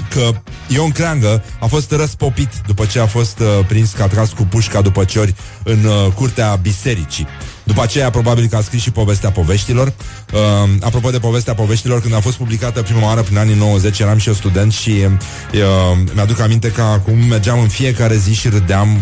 [0.09, 0.29] că
[0.67, 4.43] Ion Creangă a fost răspopit după ce a fost uh, prins că a tras cu
[4.43, 7.27] pușca după ciori în uh, curtea bisericii.
[7.67, 9.93] După aceea, probabil că a scris și povestea poveștilor.
[10.33, 10.39] Uh,
[10.81, 14.27] apropo de povestea poveștilor, când a fost publicată prima oară prin anii 90, eram și
[14.27, 15.59] eu student și uh,
[16.13, 19.01] mi-aduc aminte că acum mergeam în fiecare zi și râdeam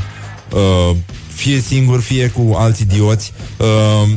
[0.54, 0.96] uh,
[1.34, 3.34] fie singur, fie cu alți idioți.
[3.58, 4.10] Uh,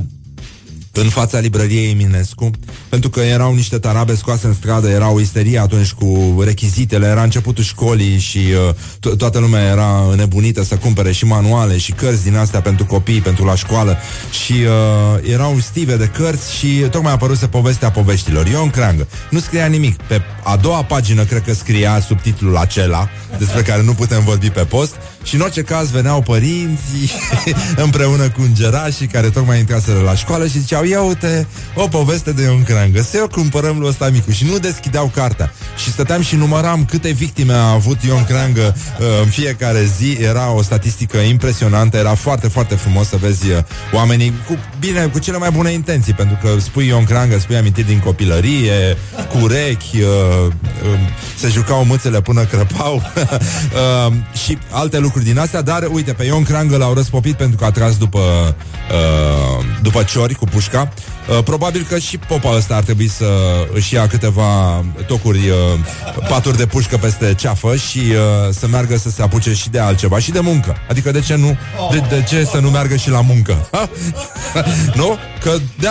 [1.01, 2.51] în fața librăriei Eminescu,
[2.89, 7.23] pentru că erau niște tarabe scoase în stradă, era o isterie atunci cu rechizitele, era
[7.23, 12.23] începutul școlii și uh, to- toată lumea era înnebunită să cumpere și manuale și cărți
[12.23, 13.97] din astea pentru copii, pentru la școală
[14.45, 18.47] și uh, erau stive de cărți și tocmai a apărut povestea poveștilor.
[18.47, 19.07] Ion Creangă.
[19.31, 20.03] Nu scria nimic.
[20.03, 23.09] Pe a doua pagină cred că scria subtitlul acela,
[23.39, 27.11] despre care nu putem vorbi pe post și în orice caz veneau părinții
[27.85, 32.43] împreună cu îngerașii care tocmai intraseră la școală și ziceau, ia uite, o poveste de
[32.43, 35.53] Ion Creangă, să o cumpărăm lui ăsta micu și nu deschideau cartea.
[35.83, 40.53] Și stăteam și număram câte victime a avut Ion Creangă uh, în fiecare zi, era
[40.53, 43.59] o statistică impresionantă, era foarte, foarte frumos să vezi uh,
[43.93, 47.87] oamenii cu, bine, cu cele mai bune intenții, pentru că spui Ion Creangă, spui amintiri
[47.87, 48.97] din copilărie,
[49.31, 50.09] cu urechi, uh,
[50.47, 50.99] uh,
[51.37, 53.03] se jucau mâțele până crăpau.
[53.69, 54.13] Uh,
[54.45, 57.71] și alte lucruri din astea, dar uite, pe Ion Creangă l-au răspopit pentru că a
[57.71, 60.93] tras după, uh, după ciori cu pușca.
[61.29, 63.27] Uh, probabil că și popa ăsta ar trebui să
[63.73, 68.15] își ia câteva tocuri, uh, paturi de pușcă peste ceafă și uh,
[68.51, 70.77] să meargă să se apuce și de altceva și de muncă.
[70.89, 71.57] Adică de ce nu?
[71.91, 73.69] De, de ce să nu meargă și la muncă?
[75.01, 75.17] nu?
[75.43, 75.89] Că de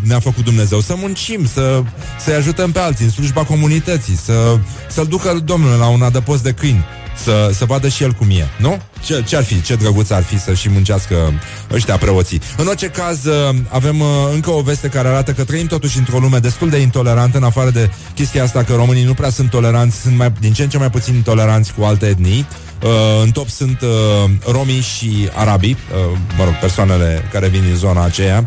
[0.00, 1.82] ne-a făcut Dumnezeu să muncim, să,
[2.24, 6.52] să-i ajutăm pe alții în slujba comunității, să, să-l ducă Domnul la un adăpost de
[6.52, 6.84] câini
[7.18, 8.80] să, să vadă și el cum e, nu?
[9.04, 11.32] Ce, ce ar fi, ce drăguț ar fi să și muncească
[11.72, 12.40] ăștia preoții.
[12.56, 16.18] În orice caz, uh, avem uh, încă o veste care arată că trăim totuși într-o
[16.18, 20.00] lume destul de intolerantă, în afară de chestia asta că românii nu prea sunt toleranți,
[20.00, 22.46] sunt mai, din ce în ce mai puțin intoleranți cu alte etnii.
[22.82, 22.90] Uh,
[23.22, 28.04] în top sunt uh, romii și arabii, uh, mă rog, persoanele care vin din zona
[28.04, 28.44] aceea.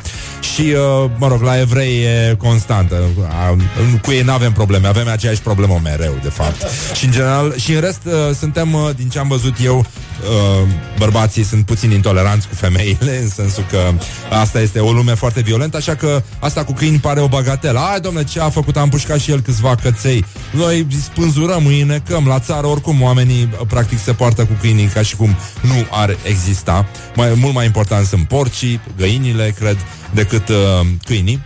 [0.53, 2.95] Și, uh, mă rog, la evrei e constantă.
[3.17, 3.63] Uh,
[4.01, 6.65] cu ei nu avem probleme, avem aceeași problemă mereu, de fapt.
[6.93, 9.85] și în general, și în rest, uh, suntem, uh, din ce am văzut eu,
[10.21, 13.93] uh, bărbații sunt puțin intoleranți cu femeile, în sensul că
[14.29, 17.79] asta este o lume foarte violentă, așa că asta cu câini pare o bagatelă.
[17.79, 18.77] Ai, domnule, ce a făcut?
[18.77, 20.25] Am pușcat și el câțiva căței.
[20.51, 25.15] Noi spânzurăm, îi necăm la țară, oricum oamenii practic se poartă cu câinii ca și
[25.15, 26.85] cum nu ar exista.
[27.15, 29.77] Mai, mult mai important sunt porcii, găinile, cred,
[30.11, 31.41] decât uh, câinii.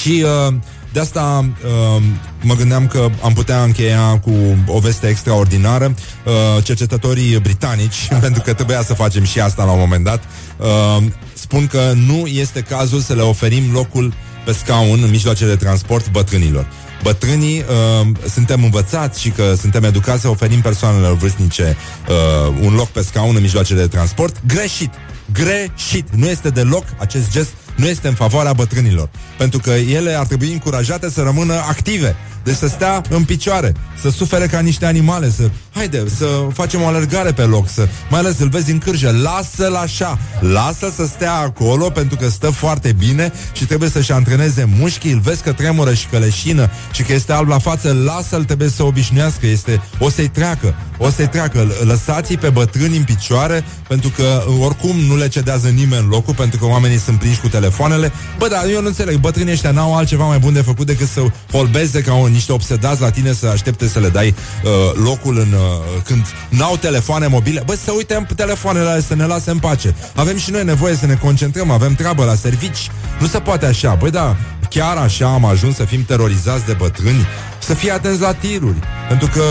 [0.00, 0.54] Și uh,
[0.96, 2.02] de asta uh,
[2.42, 4.32] mă gândeam că am putea încheia cu
[4.66, 5.94] o veste extraordinară.
[6.24, 10.24] Uh, cercetătorii britanici, pentru că trebuia să facem și asta la un moment dat,
[10.56, 15.56] uh, spun că nu este cazul să le oferim locul pe scaun în mijloace de
[15.56, 16.66] transport bătrânilor.
[17.02, 21.76] Bătrânii uh, suntem învățați și că suntem educați să oferim persoanelor vârstnice
[22.08, 24.36] uh, un loc pe scaun în mijloace de transport.
[24.46, 24.90] Greșit!
[25.32, 26.08] Greșit!
[26.14, 29.08] Nu este deloc acest gest nu este în favoarea bătrânilor.
[29.38, 32.16] Pentru că ele ar trebui încurajate să rămână active.
[32.46, 35.50] Deci să stea în picioare, să sufere ca niște animale, să...
[35.74, 37.88] Haide, să facem o alergare pe loc, să...
[38.10, 42.50] Mai ales îl vezi în cârjă, lasă-l așa, lasă să stea acolo pentru că stă
[42.50, 47.02] foarte bine și trebuie să-și antreneze mușchii, îl vezi că tremură și că leșină și
[47.02, 49.82] că este alb la față, lasă-l, trebuie să obișnuiască, este...
[49.98, 51.66] O să-i treacă, o să-i treacă.
[51.82, 56.64] Lăsați-i pe bătrâni în picioare pentru că oricum nu le cedează nimeni locul pentru că
[56.66, 58.12] oamenii sunt prinși cu telefoanele.
[58.38, 61.20] Bă, dar eu nu înțeleg, bătrânii ăștia n-au altceva mai bun de făcut decât să
[61.52, 64.70] holbeze ca un niște obsedați la tine să aștepte să le dai uh,
[65.04, 67.62] locul în, uh, când n-au telefoane mobile.
[67.66, 69.94] Bă, să uităm telefoanele alea, să ne lase în pace.
[70.14, 72.90] Avem și noi nevoie să ne concentrăm, avem treabă la servici.
[73.20, 73.94] Nu se poate așa.
[73.94, 74.36] Băi, da,
[74.70, 77.26] chiar așa am ajuns să fim terorizați de bătrâni,
[77.58, 78.78] să fie atenți la tiruri.
[79.08, 79.42] Pentru că,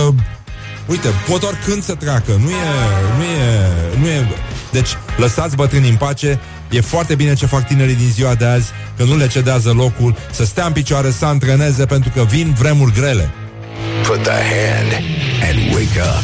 [0.85, 2.31] uite, pot oricând să treacă.
[2.31, 2.65] Nu e,
[3.17, 4.27] nu e, nu e...
[4.71, 6.39] Deci, lăsați bătrânii în pace,
[6.75, 10.15] E foarte bine ce fac tinerii din ziua de azi, că nu le cedează locul,
[10.31, 13.29] să stea în picioare, să antreneze, pentru că vin vremuri grele.
[14.07, 14.91] Put the hand
[15.49, 16.23] and wake up.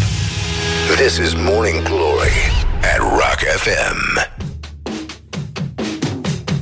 [0.95, 2.37] This is Morning Glory
[2.93, 4.29] at Rock FM.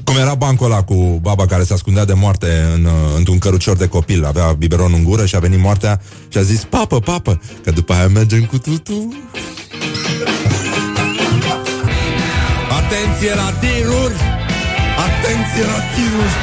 [0.04, 3.78] Cum era bancul ăla cu baba care se ascundea de moarte în, uh, într-un cărucior
[3.78, 7.42] de copil, avea biberon în gură și a venit moartea și a zis, papă, papă,
[7.64, 9.14] că după aia mergem cu tutu.
[12.92, 14.18] Atenție la tiruri!
[15.08, 16.36] Atenție la tiruri!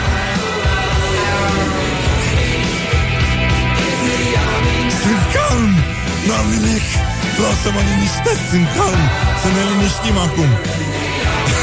[5.03, 5.71] Sunt calm!
[6.27, 6.85] N-am nimic!
[7.37, 9.03] Vreau să mă liniștesc, sunt calm!
[9.43, 10.51] Să ne liniștim acum!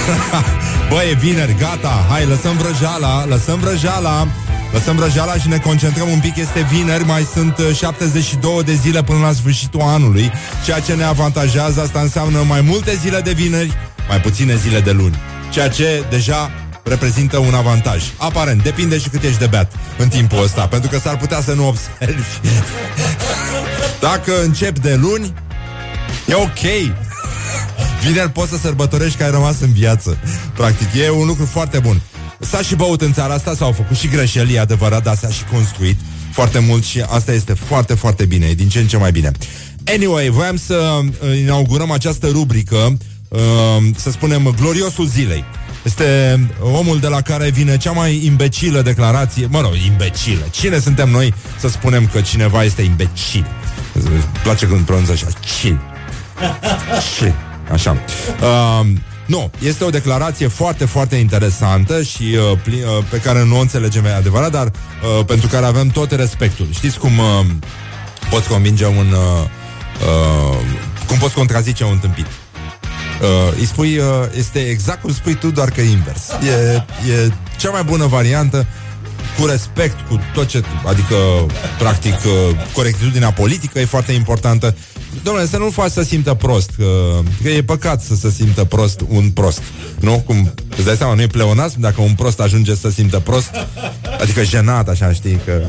[0.89, 2.05] Băi, e vineri, gata!
[2.09, 4.27] Hai, lăsăm vrăjeala, lăsăm vrăjeala!
[4.73, 9.03] Lăsăm vrăjeala și ne concentrăm un pic Este vineri, mai sunt 72 uh, de zile
[9.03, 10.31] Până la sfârșitul anului
[10.65, 14.91] Ceea ce ne avantajează, asta înseamnă mai multe zile de vineri mai puține zile de
[14.91, 15.17] luni,
[15.49, 16.51] ceea ce deja
[16.83, 18.03] reprezintă un avantaj.
[18.17, 21.53] Aparent, depinde și cât ești de beat în timpul ăsta, pentru că s-ar putea să
[21.53, 22.39] nu observi.
[24.07, 25.33] Dacă încep de luni,
[26.27, 26.93] e ok.
[28.03, 30.17] Vineri poți să sărbătorești că ai rămas în viață.
[30.53, 32.01] Practic, e un lucru foarte bun.
[32.39, 35.99] S-a și băut în țara asta, s-au făcut și greșeli, adevărat, dar s-a și construit
[36.31, 39.31] foarte mult și asta este foarte, foarte bine, e din ce în ce mai bine.
[39.85, 40.99] Anyway, voiam să
[41.35, 42.93] inaugurăm această rubrică uh,
[43.95, 45.43] să spunem, gloriosul zilei.
[45.83, 51.09] Este omul de la care vine cea mai imbecilă declarație Mă rog, imbecilă Cine suntem
[51.09, 53.45] noi să spunem că cineva este imbecil?
[53.93, 55.27] Îmi place când pronunță așa
[55.59, 55.79] Cil
[57.17, 57.33] Cil
[57.71, 57.91] Așa
[58.41, 58.87] uh,
[59.25, 63.59] nu, este o declarație foarte, foarte interesantă și uh, pli, uh, pe care nu o
[63.59, 66.67] înțelegem e adevărat, dar uh, pentru care avem tot respectul.
[66.71, 67.45] Știți cum uh,
[68.29, 69.11] poți convinge un...
[69.11, 69.47] Uh,
[70.01, 70.57] uh,
[71.07, 72.25] cum poți contrazice un tâmpit?
[73.23, 74.05] Uh, îi spui, uh,
[74.37, 76.29] este exact cum spui tu, doar că invers.
[76.29, 76.75] E,
[77.11, 78.65] e cea mai bună variantă
[79.39, 80.63] cu respect, cu tot ce...
[80.85, 81.15] Adică,
[81.77, 84.75] practic, uh, corectitudinea politică e foarte importantă.
[85.23, 89.01] Domnule, să nu-l faci să simtă prost, că, că e păcat să se simtă prost
[89.07, 89.61] un prost.
[89.99, 90.23] Nu?
[90.25, 93.51] Cum, îți dai seama, nu e pleonasm dacă un prost ajunge să simtă prost?
[94.21, 95.61] Adică jenat, așa, știi, că...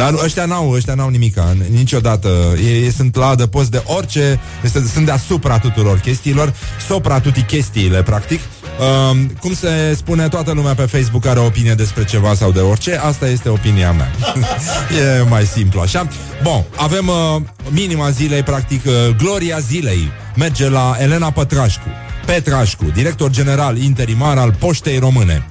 [0.00, 2.28] Dar ăștia n-au, ăștia n-au nimica, niciodată.
[2.64, 6.54] Ei, ei sunt la adăpost de orice, este, sunt deasupra tuturor chestiilor,
[6.86, 8.40] sopra tuti chestiile, practic.
[8.40, 12.96] Uh, cum se spune, toată lumea pe Facebook are opinie despre ceva sau de orice,
[12.96, 14.10] asta este opinia mea.
[15.18, 16.08] e mai simplu așa.
[16.42, 20.08] Bun, avem uh, minima zilei, practic, uh, gloria zilei.
[20.36, 21.88] Merge la Elena Pătrașcu,
[22.26, 25.46] Petrașcu, director general interimar al Poștei Române.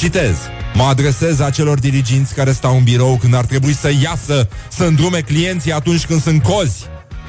[0.00, 0.36] Citez.
[0.74, 5.20] Mă adresez acelor diriginți care stau în birou când ar trebui să iasă să îndrume
[5.20, 6.86] clienții atunci când sunt cozi.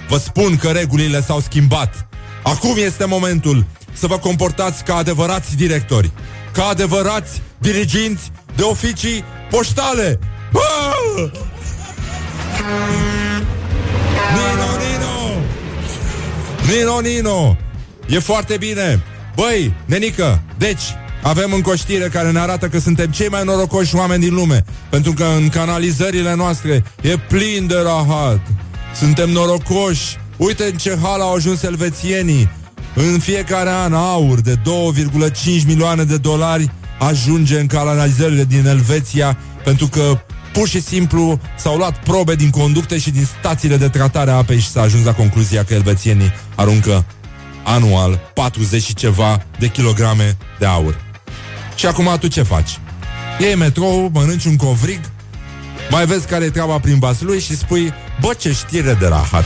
[0.08, 2.08] Vă spun că regulile s-au schimbat.
[2.44, 6.12] Acum este momentul să vă comportați ca adevărați directori,
[6.52, 10.20] ca adevărați diriginți de oficii poștale.
[10.54, 11.32] Ah!
[14.34, 15.42] Nino, Nino!
[16.74, 17.58] Nino, Nino!
[18.08, 19.04] E foarte bine.
[19.36, 20.82] Băi, nenică, deci,
[21.22, 24.64] avem încoștire care ne arată că suntem cei mai norocoși oameni din lume.
[24.90, 28.40] Pentru că în canalizările noastre e plin de rahat.
[28.96, 30.20] Suntem norocoși.
[30.38, 32.50] Uite în ce hal au ajuns elvețienii.
[32.96, 39.88] În fiecare an aur de 2,5 milioane de dolari ajunge în canalizările din Elveția pentru
[39.88, 40.20] că
[40.54, 44.60] pur și simplu s-au luat probe din conducte și din stațiile de tratare a apei
[44.60, 47.06] și s-a ajuns la concluzia că elvețienii aruncă
[47.64, 51.11] anual 40 și ceva de kilograme de aur.
[51.82, 52.80] Și acum tu ce faci?
[53.40, 55.00] Iei metrou, mănânci un covrig,
[55.90, 59.46] mai vezi care e treaba prin Vaslui și spui Bă, ce știre de rahat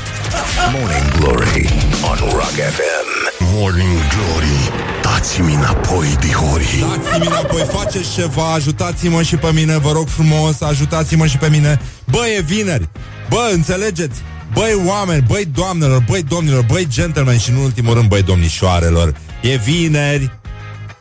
[0.73, 1.69] Morning Glory
[2.09, 3.07] on Rock FM.
[3.39, 4.71] Morning Glory
[5.01, 11.25] Dați-mi înapoi, dihori Dați-mi înapoi, faceți ceva, ajutați-mă și pe mine, vă rog frumos, ajutați-mă
[11.25, 11.79] și pe mine.
[12.05, 12.89] Bă, e vineri,
[13.29, 14.21] bă, înțelegeți?
[14.53, 19.13] Băi oameni, băi doamnelor, băi domnilor, băi gentlemen și în ultimul rând băi domnișoarelor.
[19.41, 20.34] E vineri,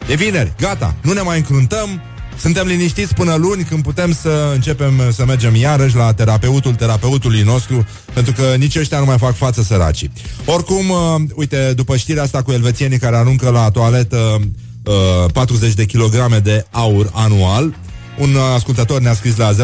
[0.09, 2.03] e vineri, gata, nu ne mai încruntăm,
[2.39, 7.87] suntem liniștiți până luni când putem să începem să mergem iarăși la terapeutul terapeutului nostru,
[8.13, 10.13] pentru că nici ăștia nu mai fac față săracii.
[10.45, 14.41] Oricum, uh, uite, după știrea asta cu elvețienii care aruncă la toaletă
[14.85, 17.75] uh, 40 de kilograme de aur anual,
[18.19, 19.57] un ascultător ne-a scris la 0729001122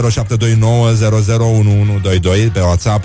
[2.53, 3.05] pe WhatsApp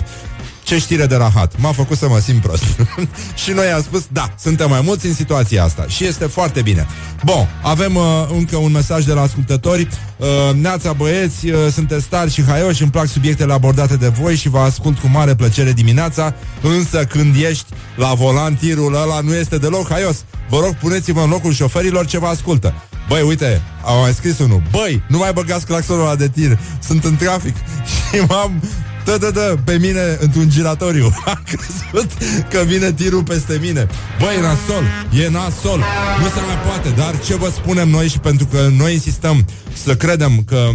[0.66, 1.52] ce știre de rahat.
[1.58, 2.64] M-a făcut să mă simt prost.
[3.42, 5.84] și noi am spus, da, suntem mai mulți în situația asta.
[5.88, 6.86] Și este foarte bine.
[7.24, 8.02] Bun, avem uh,
[8.36, 9.88] încă un mesaj de la ascultători.
[10.16, 14.48] Uh, Neața băieți, uh, sunteți tari și haioși, îmi plac subiectele abordate de voi și
[14.48, 19.58] vă ascult cu mare plăcere dimineața, însă când ești la volan, tirul ăla nu este
[19.58, 20.24] deloc haios.
[20.48, 22.74] Vă rog, puneți-vă în locul șoferilor ce vă ascultă.
[23.08, 27.04] Băi, uite, au mai scris unul Băi, nu mai băgați claxonul ăla de tir Sunt
[27.04, 27.54] în trafic
[28.12, 28.62] Și m-am
[29.06, 31.04] da, da, da, pe mine într-un giratoriu.
[31.24, 32.10] Am crezut
[32.50, 33.86] că vine tirul peste mine.
[34.18, 34.84] Băi, e nasol,
[35.24, 35.78] e nasol.
[36.20, 39.46] Nu se mai poate, dar ce vă spunem noi Și pentru că noi insistăm
[39.84, 40.70] să credem că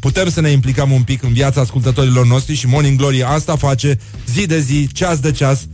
[0.00, 3.98] putem să ne implicăm un pic în viața ascultătorilor noștri și Morning Glory asta face
[4.26, 5.66] zi de zi, ceas de ceas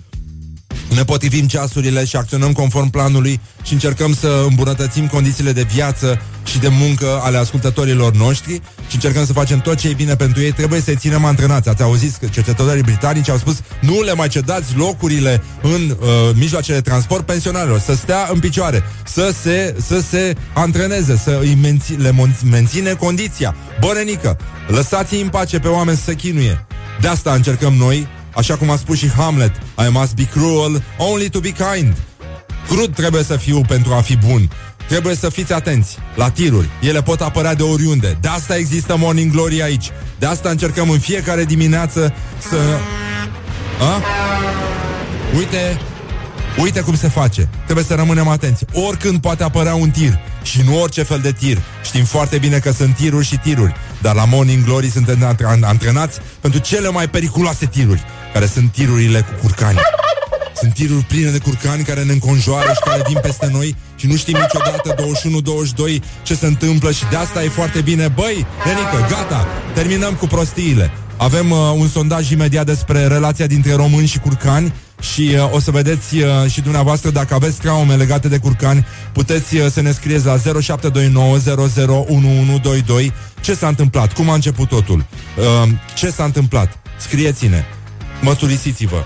[0.94, 6.58] ne potrivim ceasurile și acționăm conform planului și încercăm să îmbunătățim condițiile de viață și
[6.58, 8.52] de muncă ale ascultătorilor noștri
[8.88, 10.52] și încercăm să facem tot ce e bine pentru ei.
[10.52, 11.68] Trebuie să-i ținem antrenați.
[11.68, 16.76] Ați auzit că cercetătorii britanici au spus nu le mai cedați locurile în uh, mijloacele
[16.76, 21.92] de transport pensionarilor, să stea în picioare, să se, să se antreneze, să îi menți,
[21.92, 23.54] le mon- menține condiția.
[23.80, 24.36] Bărănică,
[24.68, 26.66] lăsați-i în pace pe oameni să se chinuie.
[27.00, 31.28] De asta încercăm noi Așa cum a spus și Hamlet I must be cruel only
[31.28, 31.96] to be kind.
[32.68, 34.50] Crud trebuie să fiu pentru a fi bun.
[34.88, 36.68] Trebuie să fiți atenți la tiruri.
[36.80, 38.18] Ele pot apărea de oriunde.
[38.20, 39.90] De asta există Morning Glory aici.
[40.18, 42.14] De asta încercăm în fiecare dimineață
[42.48, 42.56] să...
[43.80, 44.02] A?
[45.36, 45.80] Uite,
[46.58, 47.48] uite cum se face.
[47.64, 48.64] Trebuie să rămânem atenți.
[48.72, 52.72] Oricând poate apărea un tir Și nu orice fel de tir Știm foarte bine că
[52.72, 57.66] sunt tiruri și tiruri Dar la Morning Glory suntem antr- antrenați Pentru cele mai periculoase
[57.66, 59.78] tiruri Care sunt tirurile cu curcani
[60.62, 64.16] sunt tiruri pline de curcani care ne înconjoară și care vin peste noi și nu
[64.16, 64.94] știm niciodată
[65.98, 68.08] 21-22 ce se întâmplă și de asta e foarte bine.
[68.08, 70.90] Băi, Renică, gata, terminăm cu prostiile.
[71.16, 74.72] Avem uh, un sondaj imediat despre relația dintre români și curcani
[75.02, 79.56] și uh, o să vedeți uh, și dumneavoastră dacă aveți traume legate de curcani, puteți
[79.56, 80.40] uh, să ne scrieți la 0729001122
[83.40, 85.04] ce s-a întâmplat, cum a început totul,
[85.36, 86.78] uh, ce s-a întâmplat.
[86.96, 87.64] Scrieți-ne,
[88.20, 89.04] măturisiți-vă.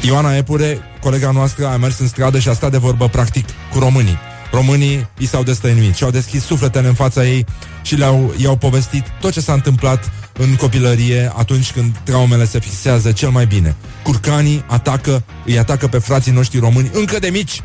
[0.00, 3.78] Ioana Epure, colega noastră, a mers în stradă și a stat de vorbă practic cu
[3.78, 4.18] românii.
[4.54, 7.46] Românii i s-au destăinuit și au deschis sufletele în fața ei
[7.82, 13.12] și le-au, i-au povestit tot ce s-a întâmplat în copilărie atunci când traumele se fixează
[13.12, 13.76] cel mai bine.
[14.02, 17.62] Curcanii atacă, îi atacă pe frații noștri români încă de mici.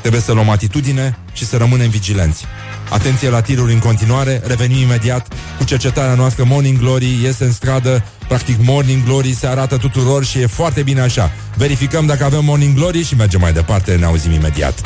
[0.00, 2.44] Trebuie să luăm atitudine și să rămânem vigilenți.
[2.92, 5.26] Atenție la tiruri în continuare, revenim imediat
[5.58, 10.38] cu cercetarea noastră Morning Glory, iese în stradă, practic Morning Glory se arată tuturor și
[10.38, 11.30] e foarte bine așa.
[11.56, 14.80] Verificăm dacă avem Morning Glory și mergem mai departe, ne auzim imediat.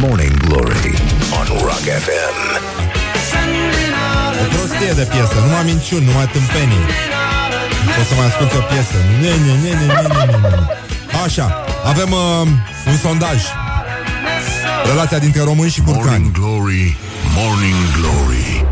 [0.00, 0.94] Morning Glory
[1.38, 2.36] on Rock FM.
[4.42, 6.84] O prostie de piesă, numai minciuni, numai tâmpenii.
[8.00, 8.96] O să mai ascult o piesă.
[9.20, 10.66] Ne, ne, ne, ne, ne, ne, ne, ne.
[11.24, 12.48] Așa, avem uh,
[12.86, 13.65] un sondaj.
[14.88, 16.06] Relația dintre români și curcani.
[16.06, 16.96] Morning Glory,
[17.36, 18.64] Morning Glory.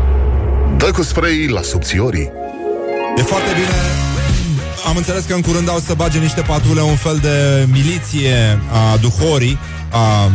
[0.77, 2.31] Dă cu spray la subțiorii.
[3.17, 3.75] E foarte bine.
[4.87, 8.97] Am înțeles că în curând au să bage niște patrule Un fel de miliție a
[8.97, 9.57] duhorii
[9.91, 10.31] a,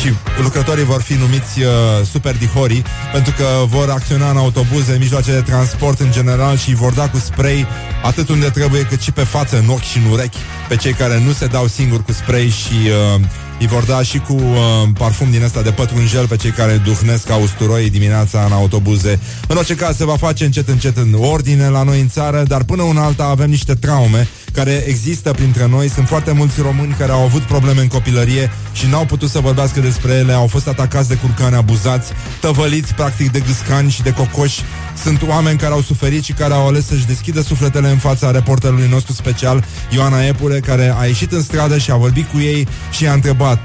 [0.00, 0.12] și
[0.42, 1.66] lucrătorii vor fi numiți uh,
[2.10, 2.82] super dihori
[3.12, 7.18] pentru că vor acționa în autobuze, mijloace de transport în general și vor da cu
[7.18, 7.66] spray
[8.02, 10.38] atât unde trebuie cât și pe față, în ochi și în urechi
[10.68, 13.20] pe cei care nu se dau singuri cu spray și uh,
[13.62, 17.26] îi vor da și cu uh, parfum din ăsta de pătrunjel pe cei care duhnesc
[17.26, 19.18] ca usturoi dimineața în autobuze.
[19.48, 22.64] În orice caz se va face încet încet în ordine la noi în țară, dar
[22.64, 25.88] până una alta avem niște traume care există printre noi.
[25.88, 29.80] Sunt foarte mulți români care au avut probleme în copilărie și n-au putut să vorbească
[29.80, 34.60] despre ele, au fost atacați de curcani, abuzați, tăvăliți practic de gâscani și de cocoși.
[35.02, 38.88] Sunt oameni care au suferit și care au ales să-și deschidă sufletele în fața reporterului
[38.88, 43.04] nostru special, Ioana Epure, care a ieșit în stradă și a vorbit cu ei și
[43.04, 43.58] i-a întrebat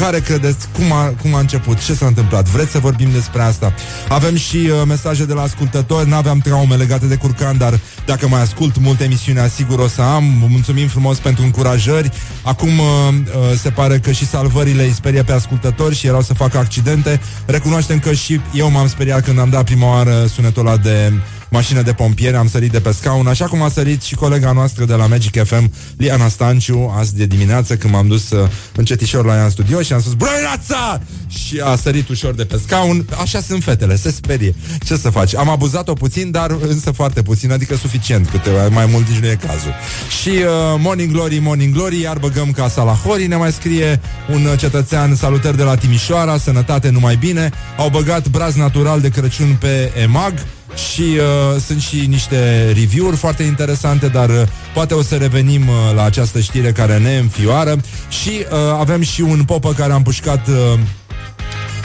[0.00, 0.68] care credeți?
[0.72, 1.78] Cum a, cum a început?
[1.84, 2.48] Ce s-a întâmplat?
[2.48, 3.74] Vreți să vorbim despre asta?
[4.08, 6.08] Avem și uh, mesaje de la ascultători.
[6.08, 10.24] N-aveam traume legate de curcan, dar dacă mai ascult multe emisiuni, asigur o să am.
[10.40, 12.10] Vă mulțumim frumos pentru încurajări.
[12.42, 16.34] Acum uh, uh, se pare că și salvările îi sperie pe ascultători și erau să
[16.34, 17.20] facă accidente.
[17.46, 21.12] Recunoaștem că și eu m-am speriat când am dat prima oară sunetul ăla de
[21.50, 24.84] mașină de pompieri, am sărit de pe scaun, așa cum a sărit și colega noastră
[24.84, 29.34] de la Magic FM, Liana Stanciu, azi de dimineață, când m-am dus uh, încetișor la
[29.34, 31.00] ea în studio și am spus Brăinața!
[31.28, 33.06] Și a sărit ușor de pe scaun.
[33.20, 34.54] Așa sunt fetele, se sperie.
[34.84, 35.36] Ce să faci?
[35.36, 39.38] Am abuzat-o puțin, dar însă foarte puțin, adică suficient, câteva, mai mult nici nu e
[39.46, 39.74] cazul.
[40.20, 40.44] Și uh,
[40.78, 44.00] Morning Glory, Morning Glory, iar băgăm casa la Hori, ne mai scrie
[44.32, 49.08] un uh, cetățean, salutări de la Timișoara, sănătate numai bine, au băgat braz natural de
[49.08, 50.34] Crăciun pe EMAG,
[50.74, 54.42] și uh, sunt și niște review-uri foarte interesante, dar uh,
[54.74, 59.20] poate o să revenim uh, la această știre care ne înfioară și uh, avem și
[59.20, 60.78] un popă care a împușcat uh,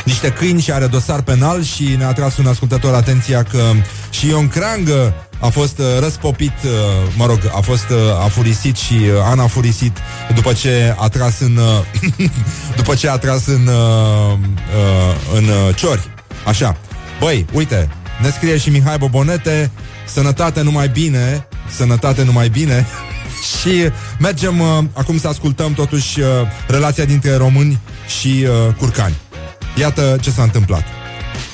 [0.05, 3.71] niște câini și are dosar penal și ne-a tras un ascultător atenția că
[4.09, 6.71] și Ion Creangă a fost uh, răspopit, uh,
[7.17, 9.97] mă rog, a fost uh, afurisit și uh, Ana furisit
[10.35, 12.29] după ce a tras în uh,
[12.79, 16.09] după ce a tras în uh, uh, în uh, ciori.
[16.45, 16.77] Așa.
[17.19, 17.89] Băi, uite,
[18.21, 19.71] ne scrie și Mihai Bobonete
[20.05, 22.85] Sănătate numai bine Sănătate numai bine
[23.59, 23.89] Și
[24.19, 26.27] mergem uh, acum să ascultăm totuși uh,
[26.67, 27.79] Relația dintre români
[28.19, 29.15] și uh, curcani
[29.75, 30.83] Iată ce s-a întâmplat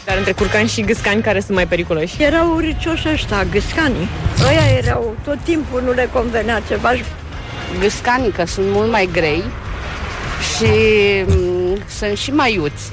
[0.05, 2.23] Dar între curcani și gâscani care sunt mai periculoși?
[2.23, 4.07] Erau uricioși ăștia, gâscanii.
[4.47, 6.89] Ăia erau, tot timpul nu le convenea ceva.
[7.79, 9.43] gâscanii, că sunt mult mai grei
[10.55, 10.65] și
[11.23, 12.91] m- sunt și mai iuți.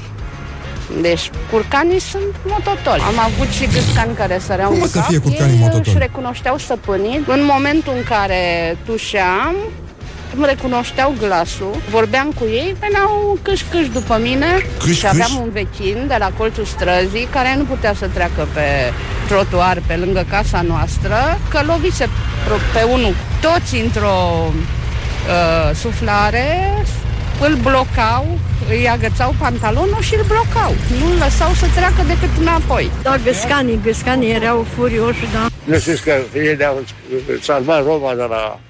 [1.01, 3.01] Deci, curcanii sunt mototoli.
[3.03, 5.09] Am avut și gâscani care săreau Cum o în să cap.
[5.09, 5.89] fie curcanii Ei mototoli?
[5.89, 7.25] își recunoșteau stăpânii.
[7.27, 9.55] În momentul în care tușeam,
[10.37, 14.47] îmi recunoșteau glasul, vorbeam cu ei, veneau câș-câș după mine
[14.79, 15.39] Câș, și aveam câș?
[15.39, 18.63] un vecin de la colțul străzii care nu putea să treacă pe
[19.29, 22.09] trotuar pe lângă casa noastră, că lovise
[22.47, 24.17] pro- pe unul toți într-o
[24.49, 26.75] uh, suflare,
[27.41, 30.75] îl blocau, îi agățau pantalonul și îl blocau.
[31.01, 32.91] Nu îl lăsau să treacă decât înapoi.
[33.03, 35.47] Da, gâscanii, gâscanii erau furioși, da.
[35.65, 36.85] Nu știți că ei ne-au
[37.41, 38.61] salvat Roma de la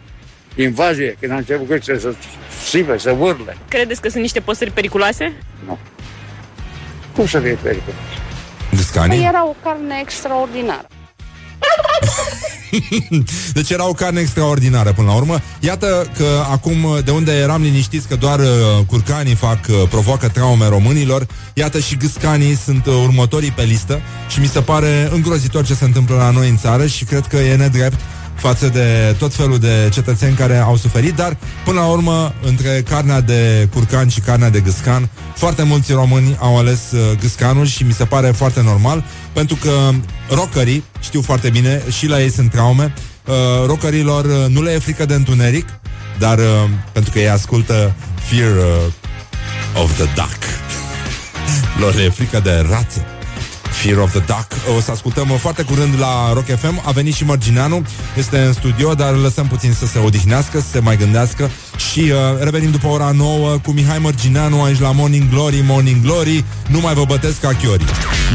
[0.56, 2.14] invazie, când a început câte să
[2.68, 3.56] țipe, să urle.
[3.68, 5.32] Credeți că sunt niște păsări periculoase?
[7.14, 7.96] Cum să fie periculos?
[8.70, 9.24] Gâscanii?
[9.24, 10.86] Era o carne extraordinară.
[13.52, 15.40] Deci era o carne extraordinară până la urmă.
[15.60, 18.46] Iată că acum, de unde eram liniștiți că doar uh,
[18.86, 24.40] curcanii fac, uh, provoacă traume românilor, iată și gâscanii sunt uh, următorii pe listă și
[24.40, 27.56] mi se pare îngrozitor ce se întâmplă la noi în țară și cred că e
[27.56, 28.00] nedrept
[28.38, 33.20] față de tot felul de cetățeni care au suferit, dar până la urmă, între carnea
[33.20, 37.92] de curcan și carnea de gâscan, foarte mulți români au ales uh, gâscanul și mi
[37.92, 39.90] se pare foarte normal, pentru că
[40.30, 42.92] rockerii, știu foarte bine, și la ei sunt traume,
[43.24, 43.34] uh,
[43.66, 45.66] rockerilor uh, nu le e frică de întuneric,
[46.18, 46.44] dar uh,
[46.92, 47.94] pentru că ei ascultă
[48.28, 50.42] Fear uh, of the Dark.
[51.80, 53.17] Lor le e frică de rațe.
[53.82, 54.52] Fear of the Dark.
[54.76, 56.82] O să ascultăm uh, foarte curând la Rock FM.
[56.86, 57.82] A venit și Mărgineanu,
[58.16, 62.00] este în studio, dar îl lăsăm puțin să se odihnească, să se mai gândească și
[62.00, 66.44] uh, revenim după ora 9 cu Mihai Mărgineanu aici la Morning Glory, Morning Glory.
[66.68, 67.84] Nu mai vă bătesc ca chiori.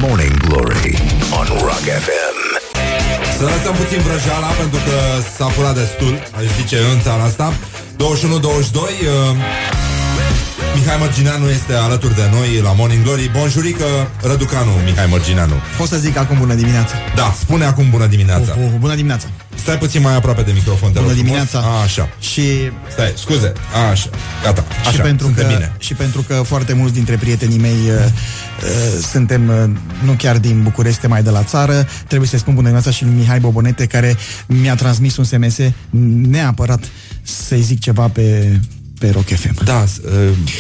[0.01, 1.01] Morning Glory
[1.39, 2.35] on Rock FM.
[3.37, 4.95] Să lăsăm puțin vrăjeala pentru că
[5.37, 7.53] s-a furat destul, aș zice eu, în țara asta.
[7.97, 9.35] 21-22, uh,
[10.75, 13.29] Mihai Mărgineanu este alături de noi la Morning Glory.
[13.37, 13.85] Bonjurică,
[14.21, 15.53] Răducanu, Mihai Mărgineanu.
[15.77, 16.95] Pot să zic acum bună dimineața.
[17.15, 18.55] Da, spune acum bună dimineața.
[18.57, 19.27] Oh, oh, bună dimineața.
[19.55, 21.23] Stai puțin mai aproape de microfon, te Bună rog frumos.
[21.23, 21.59] dimineața.
[21.59, 22.09] A, așa.
[22.19, 22.41] Și,
[22.91, 23.51] Stai, scuze.
[23.75, 24.09] A, așa.
[24.43, 24.63] Gata.
[24.81, 25.73] Așa, și, pentru suntem că, bine.
[25.77, 29.69] și pentru că foarte mulți dintre prietenii mei uh, uh, suntem uh,
[30.05, 33.13] nu chiar din București, mai de la țară, trebuie să spun bună dimineața și lui
[33.17, 34.15] Mihai Bobonete, care
[34.47, 35.57] mi-a transmis un SMS
[36.29, 36.83] neapărat
[37.21, 38.59] să-i zic ceva pe
[39.03, 39.63] pe Rock FM.
[39.63, 40.11] Da, uh,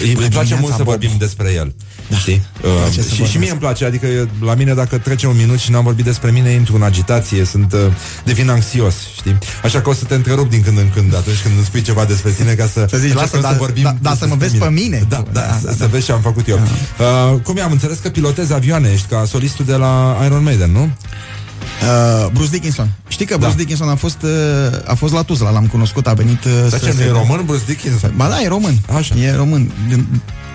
[0.03, 0.89] îi Bună place dimineața, mult să Bobo.
[0.89, 1.75] vorbim despre el.
[2.09, 2.17] Da.
[2.17, 2.41] Știi?
[2.61, 3.37] place Uh, să și, și vorbesc.
[3.39, 6.31] mie îmi place, adică eu- la mine dacă trece un minut și n-am vorbit despre
[6.31, 7.79] mine, intru în agitație, sunt uh,
[8.23, 9.37] devin anxios, știi?
[9.63, 12.05] Așa că o să te întrerup din când în când atunci când îmi spui ceva
[12.05, 14.35] despre tine ca să, Să zici, încercăm lasă, să da, vorbim da, da, să mă
[14.35, 15.05] despre vezi pe mine.
[15.09, 15.85] Da, da, Da, să, da, să da.
[15.85, 16.59] vezi ce am făcut eu.
[16.59, 20.91] Uh, cum i-am înțeles că pilotezi avioane, ești ca solistul de la Iron Maiden, nu?
[21.81, 22.89] Uh, Bruce Dickinson.
[23.07, 24.29] Știi că Bruce Dickinson a fost, uh,
[24.85, 27.05] a fost la Tuzla, l-am cunoscut, a venit uh, Dar să ce, nu se e
[27.07, 28.13] dea- român, Bruce Dickinson?
[28.15, 28.77] Ba da, e român.
[28.97, 29.15] Așa.
[29.15, 29.71] E român.
[29.87, 30.05] Din,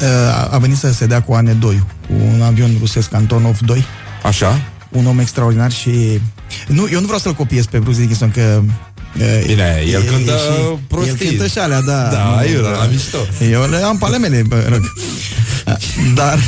[0.01, 3.59] uh, a- a venit să se dea cu ane 2, cu un avion rusesc Antonov
[3.59, 3.85] 2.
[4.25, 4.61] Așa?
[4.89, 6.21] Un om extraordinar și...
[6.69, 8.63] Nu, eu nu vreau să-l copiez pe Bruce Dickinson, că...
[9.21, 11.11] uh, Bine, el e- cântă e și- prostii.
[11.11, 12.03] El cântă și alea, da.
[12.09, 13.19] Da, Nu, eu la mișto.
[13.51, 14.93] Eu le am pe ale mele, bă, rog.
[16.15, 16.39] Dar,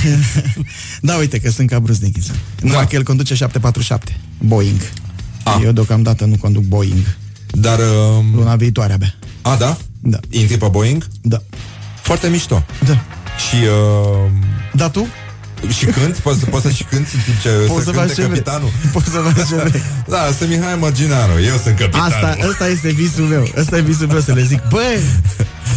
[1.00, 2.36] da, uite că sunt ca Bruce Dickinson.
[2.60, 4.80] Numai că el conduce 747, Boeing.
[5.44, 5.60] A.
[5.64, 7.16] Eu deocamdată nu conduc Boeing.
[7.50, 7.78] Dar...
[7.78, 9.14] Uh, Luna viitoare abia.
[9.42, 9.76] a, da?
[10.00, 10.18] Da.
[10.30, 11.06] Intri pe Boeing?
[11.22, 11.42] Da.
[12.02, 12.64] Foarte mișto.
[12.86, 12.92] Da.
[13.48, 13.54] Și...
[13.56, 14.30] Uh,
[14.72, 15.06] Da, tu?
[15.68, 16.20] Și cânti?
[16.20, 18.26] Poți, poți să și cânti în timp ce Poți să să cânte faci ce vrei.
[18.28, 18.70] capitanul?
[18.92, 19.82] Poți să faci ce vrei.
[20.14, 22.06] Da, sunt Mihai Marginaro, eu sunt capitanul.
[22.12, 23.48] Asta, ăsta este visul meu.
[23.56, 24.60] Ăsta e visul meu să le zic.
[24.68, 24.98] Băi,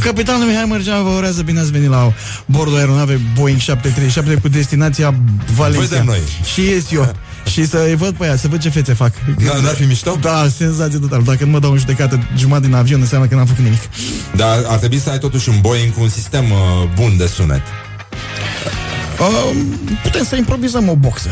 [0.04, 2.14] capitanul Mihai Mărgean vă urează bine ați venit la
[2.46, 5.14] bordul aeronave Boeing 737 cu destinația
[5.56, 5.88] Valencia.
[5.88, 6.20] Vedem noi.
[6.54, 7.14] Și ies eu.
[7.52, 9.12] Și să-i văd pe ea, să văd ce fețe fac.
[9.46, 10.18] Da, n-ar fi mișto?
[10.22, 11.24] Da, senzație totală.
[11.26, 13.82] Dacă nu mă dau în judecată jumătate din avion, înseamnă că n-am făcut nimic.
[14.36, 16.58] Dar ar trebui să ai totuși un Boeing cu un sistem uh,
[16.96, 17.62] bun de sunet.
[19.20, 19.55] Uh,
[20.03, 21.30] putem să improvizăm o boxă.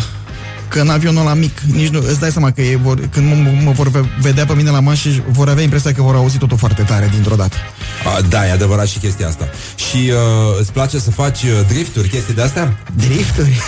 [0.68, 3.52] Că în avionul ăla mic, nici nu, îți dai seama că ei vor, când mă,
[3.64, 6.58] mă vor ve- vedea pe mine la mașini, vor avea impresia că vor auzi totul
[6.58, 7.56] foarte tare dintr-o dată.
[8.18, 9.50] A, da, e adevărat și chestia asta.
[9.76, 12.78] Și uh, îți place să faci uh, drifturi, chestii de astea?
[12.96, 13.58] Drifturi?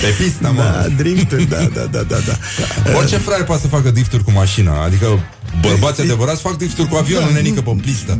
[0.00, 0.62] Pe pista, mă.
[0.62, 2.36] Da, drifturi, da, da, da, da, da.
[2.96, 4.82] Orice fraier poate să facă drifturi cu mașina.
[4.84, 5.06] Adică
[5.60, 7.34] bărbații adevărați fac drifturi cu avionul, Da.
[7.34, 8.18] nenică pe pistă.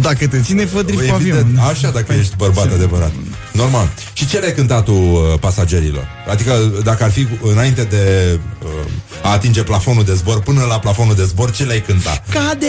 [0.00, 1.68] Dacă te ține, fă drift cu Evident, avionul.
[1.70, 3.12] Așa, dacă ești bărbat adevărat.
[3.52, 3.88] Normal.
[4.12, 6.08] Și ce le-ai cântat tu uh, pasagerilor?
[6.30, 8.68] Adică dacă ar fi înainte de uh,
[9.22, 12.24] a atinge plafonul de zbor, până la plafonul de zbor, ce le-ai cântat?
[12.30, 12.66] Cade!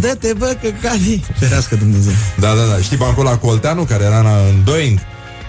[0.00, 1.20] Dă-te, bă, că cade!
[1.38, 2.12] Ferească Dumnezeu.
[2.40, 2.82] Da, da, da.
[2.82, 4.98] Știi bancul ăla cu Olteanu, care era în- în Boeing?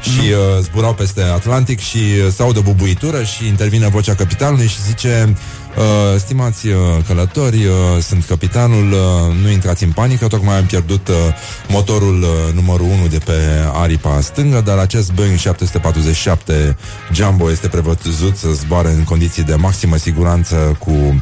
[0.01, 4.75] Și uh, zburau peste Atlantic și uh, se audă bubuitură și intervine vocea capitanului și
[4.87, 5.35] zice
[5.77, 6.75] uh, Stimați uh,
[7.07, 11.15] călători, uh, sunt capitanul, uh, nu intrați în panică, tocmai am pierdut uh,
[11.67, 13.33] motorul uh, numărul 1 de pe
[13.73, 16.77] aripa stângă, dar acest Boeing 747
[17.13, 21.19] Jumbo este prevăzut să zboare în condiții de maximă siguranță cu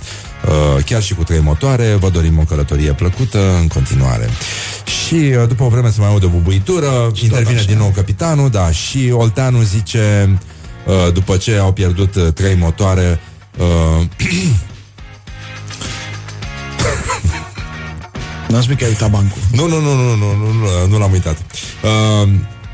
[0.48, 4.30] Uh, chiar și cu trei motoare, vă dorim o călătorie plăcută în continuare.
[4.86, 8.72] Și uh, după o vreme se mai aude o bubuitură, intervine din nou capitanul, da,
[8.72, 10.38] și Olteanu zice,
[10.86, 13.20] uh, după ce au pierdut uh, trei motoare,
[13.58, 14.06] uh,
[18.48, 19.42] Nu spui că ai uitat bancul.
[19.52, 21.38] nu, nu, nu, nu, nu, nu, nu, nu l-am uitat.
[21.84, 22.30] Uh,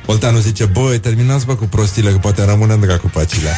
[0.05, 3.57] Olteanu zice, băi, terminați bă cu prostile, că poate rămâne în dracu pe acelea.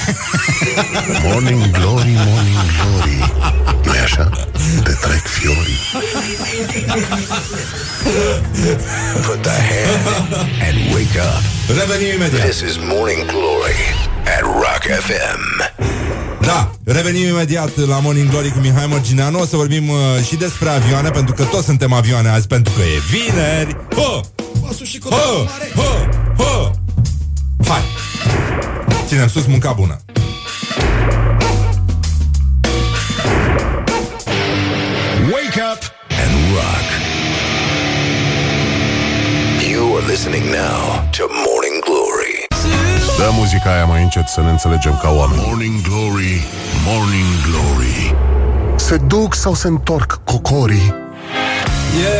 [1.24, 3.52] Morning Glory, Morning Glory
[3.92, 4.30] nu așa?
[4.84, 5.80] Te trec fiorii
[9.26, 10.34] Put the hand
[10.68, 11.78] and wake up.
[11.78, 12.42] Revenim imediat.
[12.42, 13.80] This is Morning Glory
[14.26, 15.42] at Rock FM.
[16.52, 19.97] Da, revenim imediat la Morning Glory cu Mihai Mărgineanu O să vorbim uh,
[20.28, 24.20] și despre avioane Pentru că toți suntem avioane azi Pentru că e vineri Ho!
[25.10, 25.45] Ho!
[25.76, 26.08] Ho!
[26.43, 26.72] Ho!
[27.68, 27.82] Hai!
[29.08, 29.99] Ținem sus munca bună
[35.34, 35.82] Wake up
[36.22, 36.88] and rock.
[39.70, 41.61] You are listening now to Morning Glory.
[43.22, 46.44] Dă muzica aia mai încet să ne înțelegem ca oameni Morning Glory,
[46.86, 48.16] Morning Glory
[48.76, 50.94] Se duc sau se întorc cocorii?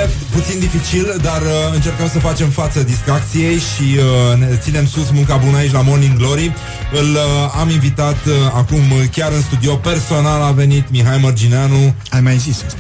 [0.04, 5.10] E puțin dificil, dar uh, încercăm să facem față distracției și uh, ne ținem sus
[5.12, 6.54] munca bună aici la Morning Glory.
[6.92, 11.94] Îl uh, am invitat uh, acum uh, chiar în studio personal a venit Mihai Mărgineanu.
[12.10, 12.80] Ai mai zis asta.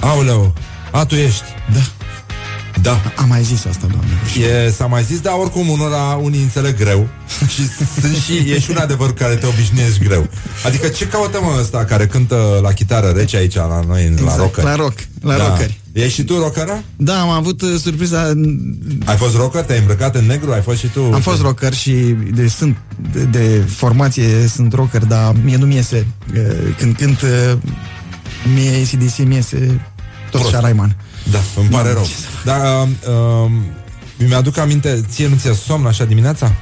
[0.00, 0.54] Aoleu,
[0.90, 1.44] a, tu ești.
[1.72, 1.99] Da.
[2.82, 3.12] Da.
[3.16, 4.10] Am mai zis asta, doamne.
[4.66, 7.08] E, s-a mai zis, dar oricum unora unii înțeleg greu
[7.54, 7.62] Și
[8.00, 10.28] sunt și, e și un adevăr care te obișnuiești greu
[10.66, 14.38] Adică ce caută mă ăsta care cântă la chitară rece aici la noi, la Exact,
[14.38, 14.64] rocker?
[14.64, 15.80] la rock, la rockeri.
[15.92, 16.82] Ești și tu rockeră?
[16.96, 18.32] Da, am avut uh, surpriza...
[19.04, 19.62] Ai fost rocker?
[19.62, 20.52] Te-ai îmbrăcat în negru?
[20.52, 21.10] Ai fost și tu?
[21.12, 21.92] Am fost rocker și
[22.34, 22.76] de, sunt
[23.12, 27.58] de, de formație sunt rocker, dar mie nu mi iese uh, când cânt uh,
[28.54, 29.80] mie ACDC mi iese
[30.30, 30.56] tot Prost.
[30.60, 30.96] Raiman.
[31.30, 33.52] Da, îmi pare Da, rău ce să Dar um, um,
[34.28, 36.52] mi-aduc aminte Ție nu ți-e somn așa dimineața?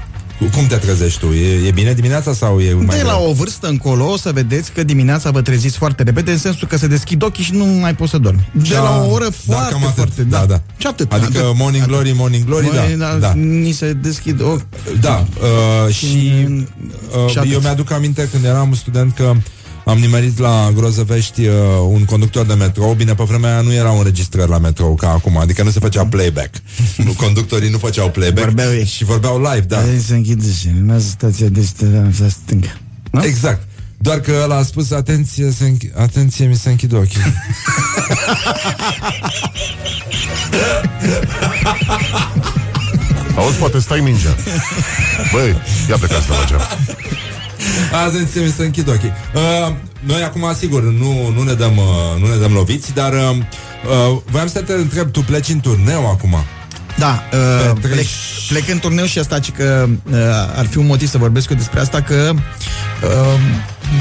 [0.52, 1.26] Cum te trezești tu?
[1.32, 3.28] E, e bine dimineața sau e mai De la greu?
[3.30, 6.76] o vârstă încolo o să vedeți că dimineața vă treziți foarte repede în sensul că
[6.76, 8.48] se deschid ochii și nu mai poți să dormi.
[8.52, 9.94] De Da, la o oră da, foarte, cam atât.
[9.94, 10.22] foarte...
[10.22, 10.60] Da, da.
[10.76, 11.12] Și atât.
[11.12, 11.56] Adică atât.
[11.56, 13.32] morning glory, morning glory, Măi, da, da.
[13.34, 14.62] Ni se deschid ochi.
[15.00, 15.26] Da,
[15.86, 16.32] uh, și
[17.24, 17.52] uh, Și atât.
[17.52, 19.34] eu mi-aduc aminte când eram student că
[19.88, 21.54] am nimerit la Grozăvești uh,
[21.88, 22.94] un conductor de metrou.
[22.94, 26.06] Bine, pe vremea aia nu erau înregistrări la metrou ca acum, adică nu se făcea
[26.06, 26.54] playback.
[26.96, 28.84] Nu, Conductorii nu făceau playback Vorbeau ei.
[28.84, 29.76] și vorbeau live, da.
[29.76, 31.68] Hai să închid și urmează stația de
[32.20, 32.78] la stânga.
[33.10, 33.24] Nu?
[33.24, 33.66] Exact.
[34.00, 37.20] Doar că ăla a spus, atenție, se închi- atenție, mi se închid ochii.
[43.36, 44.36] Auzi, poate stai mingea.
[45.32, 45.56] Băi,
[45.90, 46.60] ia plecați la la geam.
[48.04, 49.12] Atenție, mi se închid ochii.
[49.34, 53.36] Uh, noi acum, sigur, nu, nu, ne dăm, uh, nu ne dăm loviți, dar uh,
[54.10, 56.36] uh, voiam să te întreb, tu pleci în turneu acum?
[56.98, 58.06] Da, Pe uh, trei- plec,
[58.48, 60.16] plec în turneu și asta, ci că uh,
[60.56, 63.40] ar fi un motiv să vorbesc eu despre asta, că uh,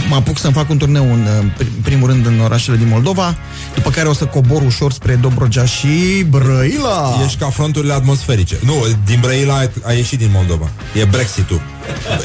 [0.10, 3.36] mă apuc să-mi fac un turneu în uh, prim- primul rând în orașele din Moldova,
[3.76, 7.22] după care o să cobor ușor spre Dobrogea și Brăila.
[7.26, 8.58] Ești ca fronturile atmosferice.
[8.66, 8.74] Nu,
[9.06, 10.70] din Brăila ai, ai ieșit din Moldova.
[10.94, 11.62] E Brexit-ul.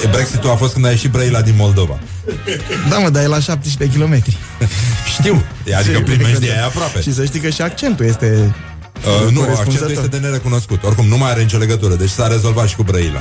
[0.05, 1.99] E Brexit-ul a fost când a ieșit Brăila din Moldova.
[2.89, 4.23] Da, mă, dar e la 17 km.
[5.19, 5.43] Știu.
[5.65, 7.01] E, adică Și- primești de aia aproape.
[7.03, 8.55] Și să știi că și accentul este
[9.03, 9.91] Uh, nu, accentul corespunzător.
[9.91, 10.83] este de nerecunoscut.
[10.85, 11.95] Oricum, nu mai are nicio legătură.
[11.95, 13.21] Deci s-a rezolvat și cu Brăila.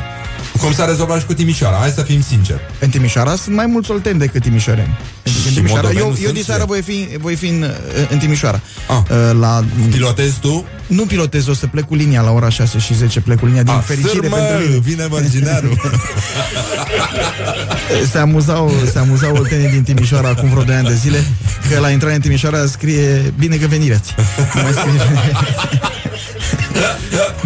[0.59, 1.75] Cum s-a rezolvat și cu Timișoara.
[1.75, 2.59] Hai să fim sinceri.
[2.79, 4.97] În Timișoara sunt mai mulți olteni decât timișoreni.
[5.25, 5.81] Adică în Și Timișoara.
[5.81, 6.67] moldoveni Eu, nu eu sunt din și seară eu.
[6.67, 7.65] voi fi, voi fi în,
[8.09, 8.59] în Timișoara.
[8.87, 8.97] Ah.
[9.09, 10.65] Uh, La, Pilotezi tu?
[10.87, 13.63] nu pilotez, o să plec cu linia la ora 6 și 10 plec cu linia
[13.63, 14.79] din Ah, fericire sârmă, pentru mine.
[14.79, 15.77] vine mărginearul.
[18.11, 21.23] Se amuzau, se amuzau oltenii din Timișoara acum vreo 2 ani de zile
[21.69, 24.15] că la intrarea în Timișoara scrie bine că venireți.
[24.55, 25.01] Nu mai scrie...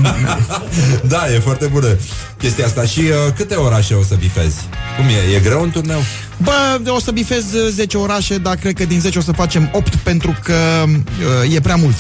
[1.13, 1.97] da, e foarte bună
[2.37, 2.83] chestia asta.
[2.83, 4.57] Și uh, câte orașe o să bifezi?
[4.97, 5.35] Cum e?
[5.35, 5.99] E greu în turneu?
[6.37, 9.95] Bă, o să bifez 10 orașe, dar cred că din 10 o să facem 8
[9.95, 11.95] pentru că uh, e prea mult.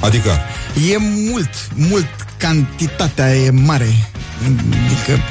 [0.00, 0.30] Adică?
[0.92, 0.96] E
[1.30, 4.10] mult, mult, cantitatea e mare.
[4.42, 5.22] Adică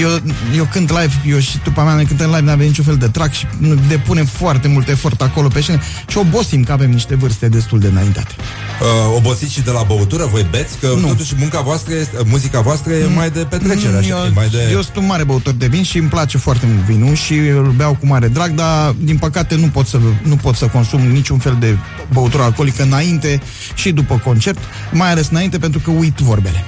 [0.00, 0.08] eu,
[0.56, 3.32] eu cânt live, eu și după mea ne cântăm live, n-avem niciun fel de track
[3.32, 3.46] și
[3.88, 7.86] depunem foarte mult efort acolo pe scenă și obosim că avem niște vârste destul de
[7.86, 8.34] înaintate.
[8.80, 10.24] Uh, obosiți și de la băutură?
[10.24, 10.78] Voi beți?
[10.78, 11.06] Că Nu.
[11.06, 14.68] totuși munca voastră este, muzica voastră e mai de petrecere, așa, eu, e mai de...
[14.72, 17.72] eu sunt un mare băutor de vin și îmi place foarte mult vinul și îl
[17.76, 21.38] beau cu mare drag, dar din păcate nu pot să, nu pot să consum niciun
[21.38, 21.76] fel de
[22.12, 23.40] băutură alcoolică înainte
[23.74, 24.58] și după concert,
[24.92, 26.64] mai ales înainte pentru că uit vorbele.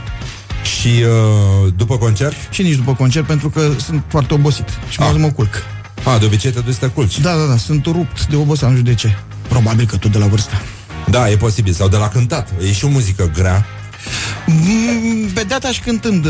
[0.63, 2.35] Și uh, după concert?
[2.51, 5.15] Și nici după concert pentru că sunt foarte obosit și mă, Ah.
[5.19, 5.55] mă culc.
[6.05, 7.21] A, de obicei te duci să te culci.
[7.21, 9.17] Da, da, da, sunt rupt de oboseală, nu știu de ce.
[9.49, 10.55] Probabil că tot de la vârstă.
[11.11, 11.73] Da, e posibil.
[11.73, 12.49] Sau de la cântat.
[12.69, 13.67] E și o muzică grea.
[14.47, 16.23] Mm, Pe data și cântând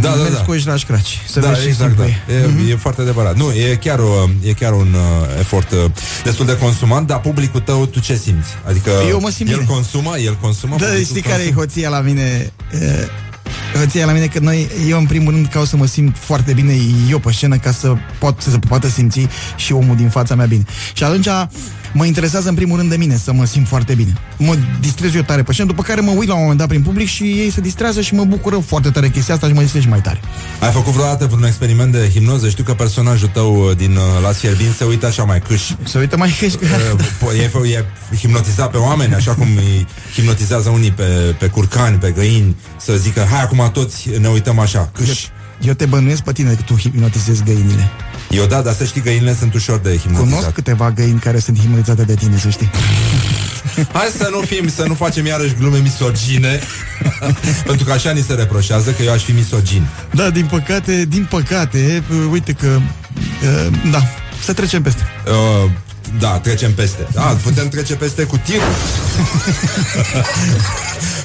[0.00, 0.40] Da, da, da, mers da.
[0.42, 1.18] cu ești la craci.
[1.28, 2.32] Să da, vezi ce exact, simplu da.
[2.62, 2.66] e.
[2.68, 3.36] E, e foarte adevărat.
[3.36, 5.78] Nu, e chiar, o, e chiar un uh, efort uh,
[6.24, 8.48] destul de consumant, dar publicul tău, tu ce simți?
[8.68, 9.68] Adică Eu mă simt el bine.
[9.68, 10.76] consumă, el consumă.
[10.78, 11.60] Da, publicul știi care e consumă?
[11.64, 12.52] hoția la mine?
[12.80, 13.08] E,
[13.74, 16.74] Hoția la mine că noi, eu în primul rând caut să mă simt foarte bine
[17.10, 19.26] eu pe scenă ca să pot să se poată simți
[19.56, 20.64] și omul din fața mea bine.
[20.92, 21.28] Și atunci
[21.92, 24.12] mă interesează în primul rând de mine să mă simt foarte bine.
[24.38, 26.82] Mă distrez eu tare pe scenă, după care mă uit la un moment dat prin
[26.82, 29.82] public și ei se distrează și mă bucură foarte tare chestia asta și mă distrez
[29.82, 30.20] și mai tare.
[30.60, 32.48] Ai făcut vreodată vreun experiment de hipnoză?
[32.48, 35.62] Știu că personajul tău uh, din uh, Las Fierbin se uită așa mai câș.
[35.84, 36.52] Se uită mai câș.
[36.52, 36.60] Uh,
[37.42, 37.84] e, fă- e
[38.16, 43.26] hipnotizat pe oameni, așa cum îi hipnotizează unii pe, pe curcani, pe găini, să zică,
[43.30, 45.26] hai acum toți ne uităm așa, câș.
[45.66, 47.90] Eu te bănuiesc pe tine că tu hipnotizezi găinile.
[48.32, 50.28] Eu da, dar să știi, găinile sunt ușor de hipnotizat.
[50.28, 52.70] Cunosc câteva găini care sunt hipnotizate de tine, să știi.
[53.92, 56.60] Hai să nu fim, să nu facem iarăși glume misogine
[57.66, 61.26] Pentru că așa ni se reproșează Că eu aș fi misogin Da, din păcate, din
[61.30, 62.66] păcate, uh, uite că,
[63.66, 64.02] uh, da,
[64.44, 65.02] să trecem peste.
[65.64, 65.70] uh,
[66.18, 68.62] Da, trecem peste Da, putem trece peste cu tirul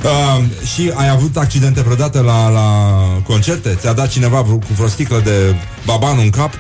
[0.03, 0.43] uh,
[0.74, 3.78] Și ai avut accidente vreodată la, la concerte?
[3.80, 5.55] Ți-a dat cineva vreo- cu vreo sticlă de
[5.86, 6.53] baban în cap?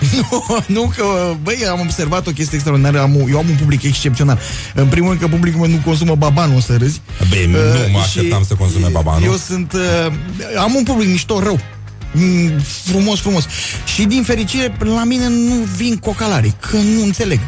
[0.30, 1.04] Nu, nu că,
[1.42, 4.38] băi, am observat o chestie extraordinară, am, eu am un public excepțional.
[4.74, 7.00] În primul rând că publicul meu nu consumă babanul, o să râzi.
[7.30, 10.12] Bine, nu mă Uh, așteptam și să consume babanul Eu sunt, uh,
[10.58, 11.60] am un public mișto rău.
[12.12, 12.50] Mm,
[12.84, 13.44] frumos, frumos.
[13.94, 17.40] Și din fericire, la mine nu vin cocalarii, că nu înțeleg.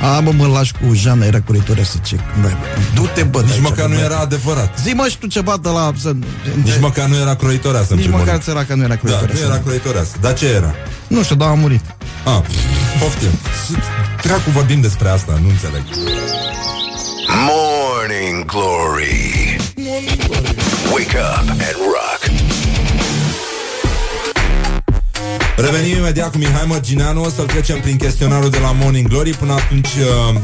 [0.00, 2.16] A, bă, mă lași cu Jana, era curitoare să ce...
[2.40, 2.48] Bă,
[2.94, 4.04] du-te, bă, de Nici aici, măcar bă, nu bă.
[4.04, 5.92] era adevărat Zi, mă, și tu ceva de la...
[6.00, 6.12] Să,
[6.62, 8.44] Nici măcar nu era croitoreasă în Nici primul măcar rând.
[8.46, 9.32] țăraca nu era Da, curitoare.
[9.32, 10.74] nu era croitoreasă Dar ce era?
[11.06, 11.80] Nu știu, dar a murit.
[12.28, 12.42] Ah,
[13.00, 13.30] poftim
[14.22, 15.82] Dracu vorbim despre asta, nu înțeleg
[17.46, 19.56] Morning Glory.
[20.92, 22.20] Wake up and rock.
[25.56, 29.52] Revenim imediat cu Mihai Mărgineanu O să-l trecem prin chestionarul de la Morning Glory Până
[29.52, 30.40] atunci uh,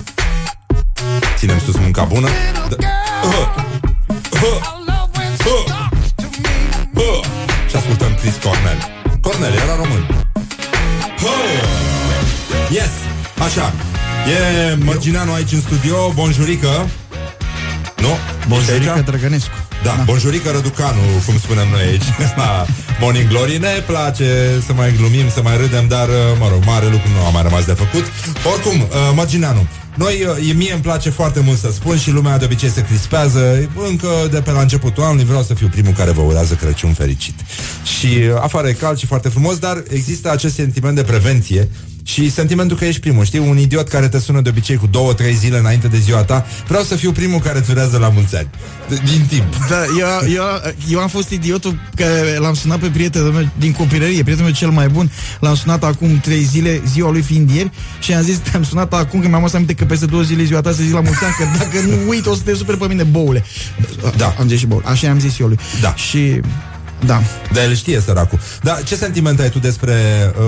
[1.36, 2.28] Ținem sus munca bună
[2.68, 2.76] da.
[3.22, 3.48] uh.
[4.32, 4.60] Uh.
[5.46, 5.64] Uh.
[6.94, 7.24] Uh.
[7.68, 10.33] Și ascultăm Chris Cornell Cornell era român uh.
[12.70, 12.90] Yes,
[13.44, 13.72] așa
[14.70, 16.88] E Mărgineanu aici în studio Bonjurică
[17.96, 18.08] Nu?
[18.48, 19.52] Bonjurică Drăgănescu
[19.82, 20.02] da, da.
[20.02, 22.66] bonjurică Răducanu, cum spunem noi aici La
[23.00, 24.28] Morning Glory Ne place
[24.66, 26.08] să mai glumim, să mai râdem Dar,
[26.38, 28.04] mă rog, mare lucru nu a mai rămas de făcut
[28.52, 32.44] Oricum, uh, Mărgineanu noi, uh, mie îmi place foarte mult să spun și lumea de
[32.44, 33.68] obicei se crispează.
[33.88, 37.34] Încă de pe la începutul anului vreau să fiu primul care vă urează Crăciun fericit.
[37.98, 41.68] Și uh, afară e cald și foarte frumos, dar există acest sentiment de prevenție
[42.06, 43.38] și sentimentul că ești primul, știi?
[43.38, 46.46] Un idiot care te sună de obicei cu două, trei zile înainte de ziua ta
[46.68, 48.48] Vreau să fiu primul care îți urează la mulți ani.
[48.88, 49.54] Din timp.
[49.68, 50.44] Da, eu, eu,
[50.88, 52.04] eu am fost idiotul că
[52.38, 55.10] l-am sunat pe prietenul meu din copilărie Prietenul meu cel mai bun.
[55.40, 59.20] L-am sunat acum trei zile, ziua lui fiind ieri Și am zis, te-am sunat acum
[59.20, 61.34] că mi-am adus aminte că peste două zile ziua ta să zic la mulți ani
[61.38, 63.44] Că dacă nu uit o să te super pe mine, boule.
[64.16, 64.34] Da.
[64.38, 65.58] Am zis și boule, așa am zis eu lui.
[65.80, 65.94] Da.
[65.94, 66.40] Și
[67.06, 67.22] da.
[67.52, 68.38] Da, el știe săracul.
[68.62, 69.92] Dar ce sentiment ai tu despre...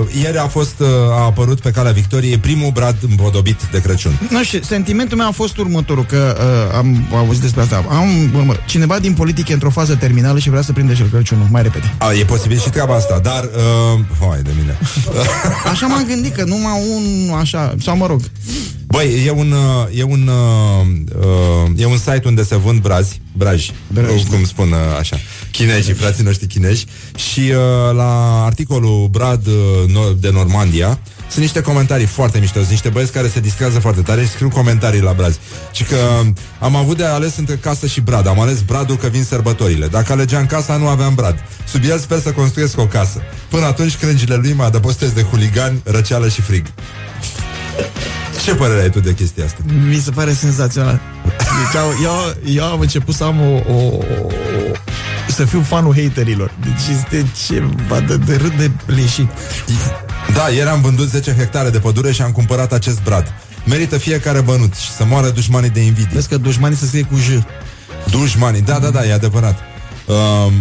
[0.01, 4.19] Uh, ieri a fost, uh, a apărut pe calea victoriei primul brad împodobit de Crăciun.
[4.29, 7.85] Nu știu, sentimentul meu a fost următorul, că uh, am auzit despre asta.
[7.89, 11.61] Am urmă, cineva din politică într-o fază terminală și vrea să prinde și Crăciunul, mai
[11.61, 11.93] repede.
[11.97, 13.43] A, e posibil și treaba asta, dar...
[13.43, 14.77] Uh, hai de mine.
[15.71, 18.21] așa m-am gândit că numai un așa, sau mă rog,
[18.87, 20.87] Băi, e un, uh, e un, uh,
[21.19, 25.17] uh, e un site unde se vând brazi, braji, braji cum spun uh, așa,
[25.51, 26.85] chinezii, frații noștri chinezi,
[27.15, 32.89] și uh, la articolul Brad uh, de Normandia sunt niște comentarii foarte mișto, sunt niște
[32.89, 35.39] băieți care se distrează foarte tare și scriu comentarii la brazi.
[35.71, 35.95] Și că
[36.59, 38.27] am avut de ales între casă și brad.
[38.27, 39.87] Am ales bradul că vin sărbătorile.
[39.87, 41.43] Dacă alegeam casa, nu aveam brad.
[41.67, 43.21] Sub el sper să construiesc o casă.
[43.49, 46.65] Până atunci, crângile lui mă adăpostez de huligani, răceală și frig.
[48.43, 49.57] Ce părere ai tu de chestia asta?
[49.87, 50.99] Mi se pare senzațional.
[51.25, 53.75] Deci, eu, eu am început să am o, o,
[55.27, 56.51] o să fiu fanul haterilor.
[56.61, 59.29] Deci este ceva de, de râd de leșit.
[60.33, 63.33] Da, ieri am vândut 10 hectare de pădure și am cumpărat acest brad.
[63.65, 66.09] Merită fiecare bănut și să moară dușmanii de invidie.
[66.13, 67.29] Vezi că dușmanii să scrie cu J.
[68.09, 69.59] Dușmanii, da, da, da, e adevărat.
[70.05, 70.53] Um,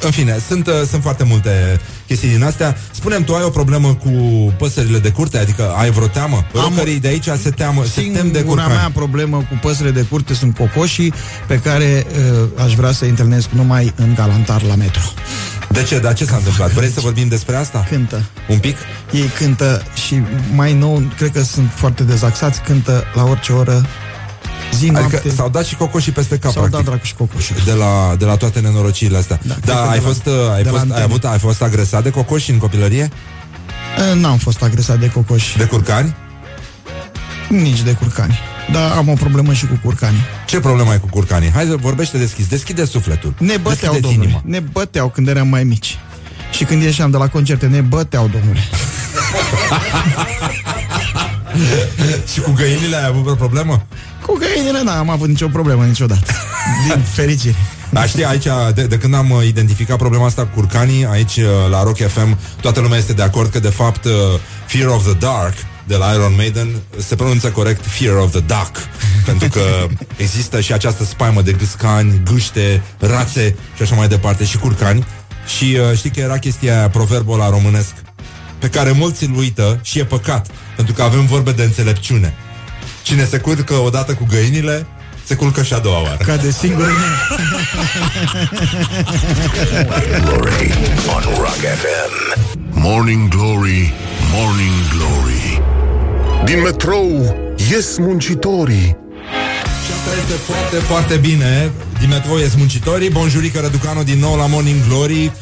[0.00, 2.76] în fine, sunt, uh, sunt foarte multe chestii din astea.
[2.90, 4.10] Spunem, tu ai o problemă cu
[4.58, 5.38] păsările de curte?
[5.38, 6.46] Adică ai vreo teamă?
[6.52, 8.72] Rocării de aici se teamă, se tem de curcani.
[8.72, 11.12] mea problemă cu păsările de curte sunt cocoșii
[11.46, 15.02] pe care uh, aș vrea să-i întâlnesc numai în galantar la metro.
[15.68, 15.98] De ce?
[15.98, 16.72] Dar ce s-a întâmplat?
[16.72, 17.86] Vrei să vorbim despre asta?
[17.90, 18.24] Cântă.
[18.48, 18.76] Un pic?
[19.12, 20.22] Ei cântă și
[20.54, 23.86] mai nou, cred că sunt foarte dezaxați, cântă la orice oră
[24.74, 25.30] zi, adică noapte.
[25.30, 26.80] s-au dat și cocoșii peste cap, S-au practic.
[26.84, 27.54] dat dracu și cocoșii.
[27.64, 29.38] De la, de la toate nenorocirile astea.
[29.42, 32.58] Da, da ai, fost, la, ai, fost, ai, avut, ai fost agresat de cocoși în
[32.58, 33.08] copilărie?
[34.14, 35.56] N-am fost agresat de cocoși.
[35.56, 36.14] De curcani?
[37.48, 38.38] Nici de curcani.
[38.72, 40.20] Dar am o problemă și cu curcanii.
[40.46, 41.50] Ce problemă ai cu curcanii?
[41.50, 43.34] Hai să vorbește deschis, deschide sufletul.
[43.38, 44.24] Ne băteau, domnule.
[44.24, 44.42] Inima.
[44.44, 45.98] Ne băteau când eram mai mici.
[46.52, 48.60] Și când ieșeam de la concerte, ne băteau, domnule.
[52.32, 53.82] și cu găinile ai avut o problemă?
[54.26, 56.32] Cu găinile n-am avut nicio problemă niciodată.
[56.88, 57.56] Din fericire.
[57.90, 61.44] Da, știi, aici, de, de când am uh, identificat problema asta cu curcanii, aici uh,
[61.70, 64.12] la Rock FM, toată lumea este de acord că, de fapt, uh,
[64.66, 65.54] Fear of the Dark
[65.86, 68.88] de la Iron Maiden se pronunță corect Fear of the Duck
[69.26, 69.60] pentru că
[70.16, 75.06] există și această spaimă de gâscani, gâște, rațe și așa mai departe și curcani
[75.56, 77.92] și uh, știi că era chestia aia, proverbul la românesc
[78.58, 80.46] pe care mulți îl uită și e păcat
[80.76, 82.34] pentru că avem vorbe de înțelepciune
[83.06, 84.86] Cine se culcă odată cu găinile,
[85.24, 86.16] se culcă și a doua oară.
[86.26, 86.90] Ca de singur
[90.24, 90.72] Glory
[91.14, 92.40] on Rock FM.
[92.70, 93.94] Morning Glory,
[94.32, 95.62] Morning Glory.
[96.44, 97.36] Din metrou
[97.70, 98.96] ies muncitorii.
[99.84, 101.70] Și asta este foarte, foarte bine.
[101.98, 103.10] Din metrou ies muncitorii.
[103.10, 105.24] Bonjurică Răducanu din nou la Morning Glory.
[105.24, 105.32] Uh,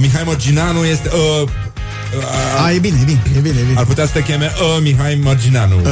[0.00, 1.10] Mihai Mărgineanu este...
[1.42, 1.48] Uh,
[2.64, 3.78] a, e bine, e bine, e bine, e bine.
[3.78, 5.76] Ar putea să te cheme uh, Mihai Margineanu.
[5.76, 5.84] Uh,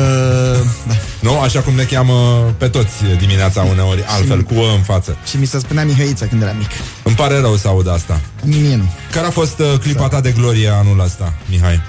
[0.87, 0.95] da.
[1.21, 1.41] Nu?
[1.41, 2.15] Așa cum ne cheamă
[2.59, 5.17] pe toți dimineața uneori, altfel, cu uh în față.
[5.27, 6.71] Și mi se spunea Mihaița când era mic.
[7.03, 8.21] Îmi pare rău să aud asta.
[8.45, 8.85] Mie nu.
[9.13, 11.81] Care a fost uh, clipa ta de glorie anul ăsta, Mihai?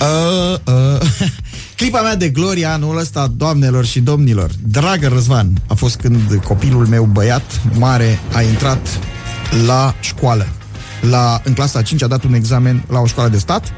[0.00, 1.28] Uh, uh.
[1.76, 6.86] Clipa mea de glorie anul ăsta, doamnelor și domnilor, dragă Răzvan, a fost când copilul
[6.86, 8.98] meu băiat mare a intrat
[9.66, 10.46] la școală
[11.08, 13.72] la, în clasa 5 a dat un examen la o școală de stat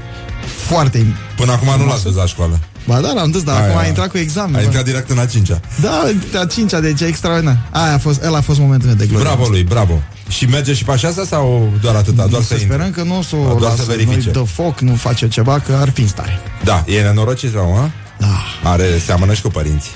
[0.67, 2.59] foarte Până acum nu l-ați dus la școală.
[2.87, 4.61] Ba da, l-am dus, dar acum a intrat cu examen.
[4.61, 5.61] A intrat direct în a cincea.
[5.81, 6.03] Da,
[6.41, 7.59] a cincea, deci extraordinar.
[7.71, 9.25] Aia a fost, el a fost momentul meu de glorie.
[9.25, 10.03] Bravo lui, bravo.
[10.29, 12.27] Și merge și pe așa asta sau doar atâta?
[12.27, 13.03] Doar să să sperăm intre?
[13.03, 14.31] că nu o să A, o doar să lasă noi verifice.
[14.31, 16.39] dă foc, nu face ceva, că ar fi în stare.
[16.65, 17.89] Da, e nenorocit sau, mă?
[18.19, 18.71] Da.
[18.71, 19.91] Are, seamănă și cu părinții.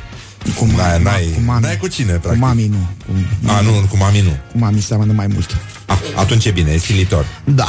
[0.56, 1.62] Cu, ma- N-ai, n-ai, cu mami.
[1.62, 2.42] n-ai cu cine, Cu practic.
[2.42, 2.88] mami nu.
[3.06, 4.36] Cu, A, nu, cu mami nu.
[4.52, 5.56] cu mami seamănă mai mult.
[5.86, 7.26] A, atunci e bine, e stilitor.
[7.44, 7.66] Da.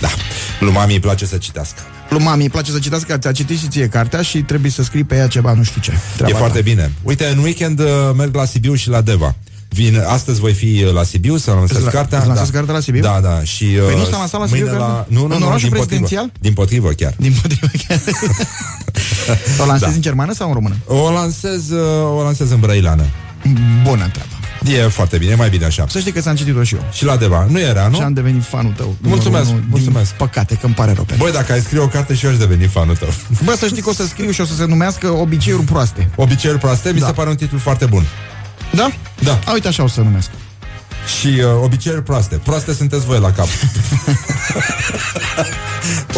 [0.00, 0.08] Da.
[0.60, 1.80] Lui mami îi place să citească.
[2.10, 4.82] Lui mami îi place să citească, că ți-a citit și ție cartea și trebuie să
[4.82, 5.92] scrii pe ea ceva, nu știu ce.
[6.16, 6.64] Treaba e foarte ta.
[6.64, 6.92] bine.
[7.02, 7.86] Uite, în weekend uh,
[8.16, 9.34] merg la Sibiu și la Deva.
[9.72, 12.18] Vin, astăzi voi fi uh, la Sibiu să lansez La- cartea.
[12.18, 12.56] îți lansezi da.
[12.56, 13.00] cartea la Sibiu?
[13.02, 13.42] Da, da.
[13.44, 14.96] Și, uh, Păi nu s-a lansat la Sibiu mâine cartea?
[14.96, 15.06] la...
[15.08, 16.22] Nu, nu, În nu, orașul din prezidențial?
[16.24, 16.40] Potrivă.
[16.40, 17.14] Din potrivă chiar.
[17.16, 18.00] Din potrivă chiar.
[19.60, 19.94] o lansezi Da.
[19.96, 20.74] în germană sau în română?
[20.86, 23.02] O lansez, uh, o lansez în brăileană.
[23.82, 24.34] Bună treabă.
[24.84, 25.84] E foarte bine, e mai bine așa.
[25.88, 26.84] Să știi că ți-am citit-o și eu.
[26.92, 27.46] Și la Deva.
[27.48, 27.94] Nu era, nu?
[27.96, 28.96] Și am devenit fanul tău.
[29.00, 30.08] Mulțumesc, Numărul unu, mulțumesc.
[30.08, 32.30] Din păcate, că îmi pare rău pentru Băi, dacă ai scrie o carte și eu
[32.30, 33.08] aș deveni fanul tău.
[33.44, 36.08] Bă, să știi că o să scriu și o să se numească Obiceiuri proaste.
[36.16, 37.06] Obiceiuri proaste, mi Da.
[37.06, 38.04] se pare un titlu foarte bun.
[38.70, 38.90] Da?
[39.22, 39.38] Da.
[39.46, 40.30] A, uite, așa o să se numesc.
[41.18, 42.36] Și uh, obiceiuri proaste.
[42.36, 43.46] Proaste sunteți voi la cap.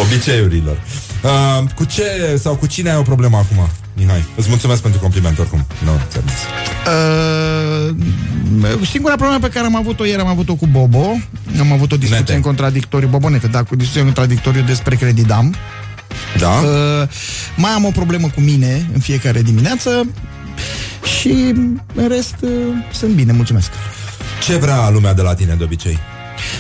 [0.05, 0.81] Obiceiurilor.
[1.23, 4.25] Uh, cu ce sau cu cine ai o problemă acum, Mihai?
[4.37, 5.67] Îți mulțumesc pentru compliment oricum.
[5.85, 6.39] Nu, ți-am zis.
[6.87, 7.95] Uh,
[8.91, 11.19] singura problemă pe care am avut-o ieri am avut-o cu Bobo.
[11.61, 12.35] Am avut o discuție Nete.
[12.35, 15.55] în contradictoriu, Bobonete, da, cu discuție în contradictoriu despre Credidam.
[16.39, 16.51] Da?
[16.51, 17.09] Uh,
[17.57, 20.07] mai am o problemă cu mine în fiecare dimineață
[21.19, 21.55] și
[21.95, 22.51] în rest uh,
[22.93, 23.71] sunt bine, mulțumesc.
[24.45, 25.99] Ce vrea lumea de la tine de obicei?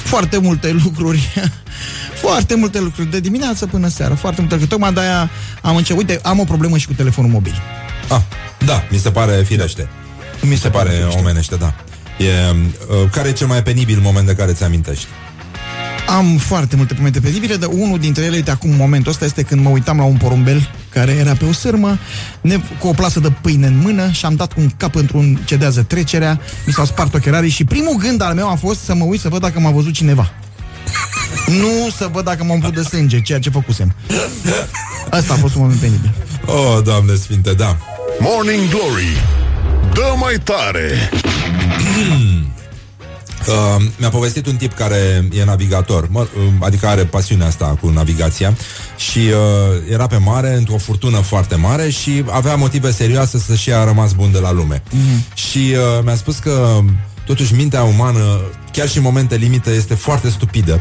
[0.05, 1.29] Foarte multe lucruri
[2.25, 4.81] foarte multe lucruri de dimineață până seara, foarte multe lucruri.
[4.81, 5.31] Tocmai de-aia
[5.61, 7.63] am început, uite, am o problemă și cu telefonul mobil.
[8.09, 8.21] Ah,
[8.65, 9.89] da, mi se pare firește.
[10.41, 11.75] Mi se pare omenește, da.
[12.19, 15.07] E, uh, care e cel mai penibil moment de care ți amintești?
[16.07, 19.63] Am foarte multe momente penibile, dar unul dintre ele, uite, acum momentul ăsta este când
[19.63, 21.99] mă uitam la un porumbel care era pe o sârmă,
[22.41, 25.41] ne, cu o plasă de pâine în mână și am dat cu un cap într-un
[25.45, 29.05] cedează trecerea, mi s-au spart ochelarii și primul gând al meu a fost să mă
[29.05, 30.33] uit să văd dacă m-a văzut cineva.
[31.47, 33.95] nu să văd dacă m-am umplut de sânge, ceea ce făcusem.
[35.11, 36.15] Asta a fost un moment penibil.
[36.47, 37.77] Oh, Doamne Sfinte, da.
[38.19, 39.23] Morning Glory
[39.95, 41.11] Dă mai tare
[43.47, 47.89] Uh, mi-a povestit un tip care e navigator, mă, uh, adică are pasiunea asta cu
[47.89, 48.57] navigația
[48.97, 53.85] și uh, era pe mare, într-o furtună foarte mare și avea motive serioase să-și ia
[53.85, 54.83] rămas bun de la lume.
[54.83, 55.35] Mm-hmm.
[55.35, 56.79] Și uh, mi-a spus că
[57.27, 58.41] totuși mintea umană,
[58.73, 60.81] chiar și în momente limite, este foarte stupidă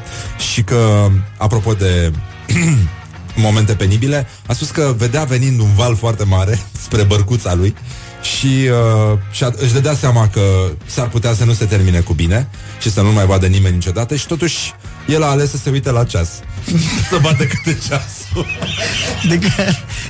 [0.52, 2.12] și că, apropo de
[3.36, 7.76] momente penibile, a spus că vedea venind un val foarte mare spre bărcuța lui
[8.22, 10.42] și, uh, și a, își dădea seama că
[10.86, 12.48] s-ar putea să nu se termine cu bine
[12.80, 14.74] și să nu mai vadă nimeni niciodată și totuși
[15.08, 16.30] el a ales să se uite la ceas.
[17.10, 18.46] să bată câte ceasul.
[19.26, 19.50] Adică,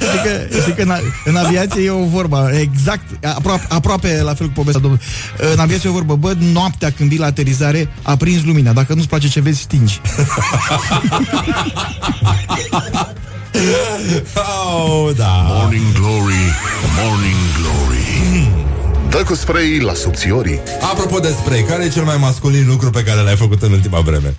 [0.09, 0.93] adică, adică în,
[1.25, 5.05] în aviație e o vorbă exact, aproape, aproape la fel cu povestea domnului.
[5.53, 9.07] În aviație e o vorbă, bă, noaptea când vii la aterizare, aprins lumina, dacă nu-ți
[9.07, 10.01] place ce vezi, stingi.
[14.35, 15.45] oh, da.
[15.47, 16.43] Morning Glory
[16.97, 18.49] Morning Glory
[19.09, 20.59] Dă cu spray la subțiorii
[20.91, 23.99] Apropo de spray, care e cel mai masculin lucru pe care l-ai făcut în ultima
[23.99, 24.35] vreme?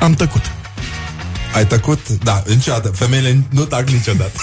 [0.00, 0.42] Am tăcut.
[1.54, 2.08] Ai tăcut?
[2.08, 2.88] Da, niciodată.
[2.88, 4.32] Femeile nu tac niciodată.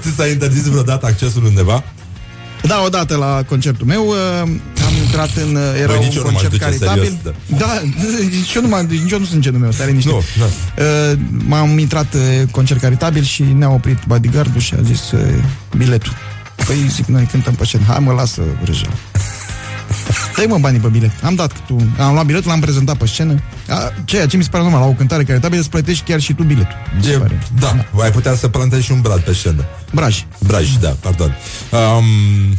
[0.00, 1.84] Ți s-a interzis vreodată accesul undeva?
[2.62, 4.16] Da, odată la concertul meu uh,
[4.86, 5.54] am intrat în...
[5.54, 7.02] uh, Era Băi, un nici eu nu m-aș concert duce caritabil.
[7.22, 7.82] serios, da,
[8.38, 10.10] nici eu nu, m-am, nici eu nu sunt genul meu, stai liniște.
[10.10, 10.44] Nu, nu.
[10.44, 15.20] Uh, m-am intrat uh, concert caritabil și ne-a oprit bodyguardul și a zis uh,
[15.76, 16.12] biletul.
[16.66, 17.84] Păi zic, noi cântăm pe scenă.
[17.86, 18.86] Hai mă, lasă vrăja.
[20.36, 21.10] Dai mă banii pe bilet.
[21.22, 21.76] Am dat tu.
[21.98, 23.42] Am luat biletul, l-am prezentat pe scenă.
[23.68, 26.32] A, ceea ce mi se pare normal, la o cântare caritabilă îți plătești chiar și
[26.34, 26.76] tu biletul.
[26.96, 27.38] Mi se E, pare.
[27.60, 29.64] da, ai putea să plantezi și un brad pe scenă.
[29.92, 30.24] Braj.
[30.46, 31.36] Braj, da, pardon.
[31.70, 32.56] Um,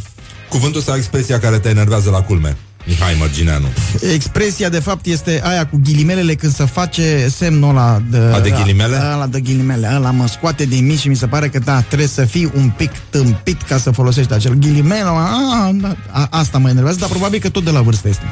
[0.48, 2.56] cuvântul sau expresia care te enervează la culme?
[2.86, 3.66] Mihai Mărgineanu.
[4.12, 8.18] Expresia, de fapt, este aia cu ghilimelele când se face semnul ăla de...
[8.18, 8.96] A de ghilimele?
[9.14, 9.90] Ăla de ghilimele.
[9.94, 12.70] Ăla mă scoate din mine și mi se pare că, da, trebuie să fii un
[12.76, 15.06] pic tâmpit ca să folosești acel ghilimel.
[15.06, 18.24] A, da, a, asta mă enervează, dar probabil că tot de la vârstă este.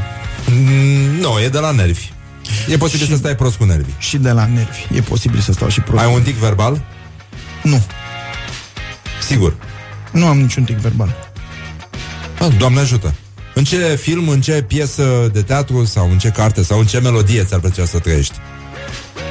[0.50, 2.12] Mm, nu, e de la nervi.
[2.68, 3.94] E posibil Și- să stai prost cu nervii.
[3.98, 4.86] Și de la nervi.
[4.96, 6.02] E posibil să stau și prost.
[6.04, 6.82] Ai un tic verbal?
[7.62, 7.82] Nu.
[9.26, 9.54] Sigur.
[10.10, 11.14] Nu am niciun tic verbal.
[12.40, 13.14] Ah, Doamne ajută.
[13.54, 16.98] În ce film, în ce piesă de teatru sau în ce carte sau în ce
[17.00, 18.34] melodie ți-ar plăcea să trăiești?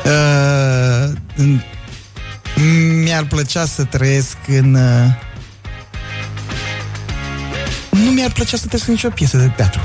[0.05, 1.61] Uh, în-
[3.03, 4.74] mi-ar plăcea să trăiesc în...
[4.74, 5.05] Uh,
[7.89, 9.82] nu mi-ar plăcea să trăiesc în nicio piesă de teatru.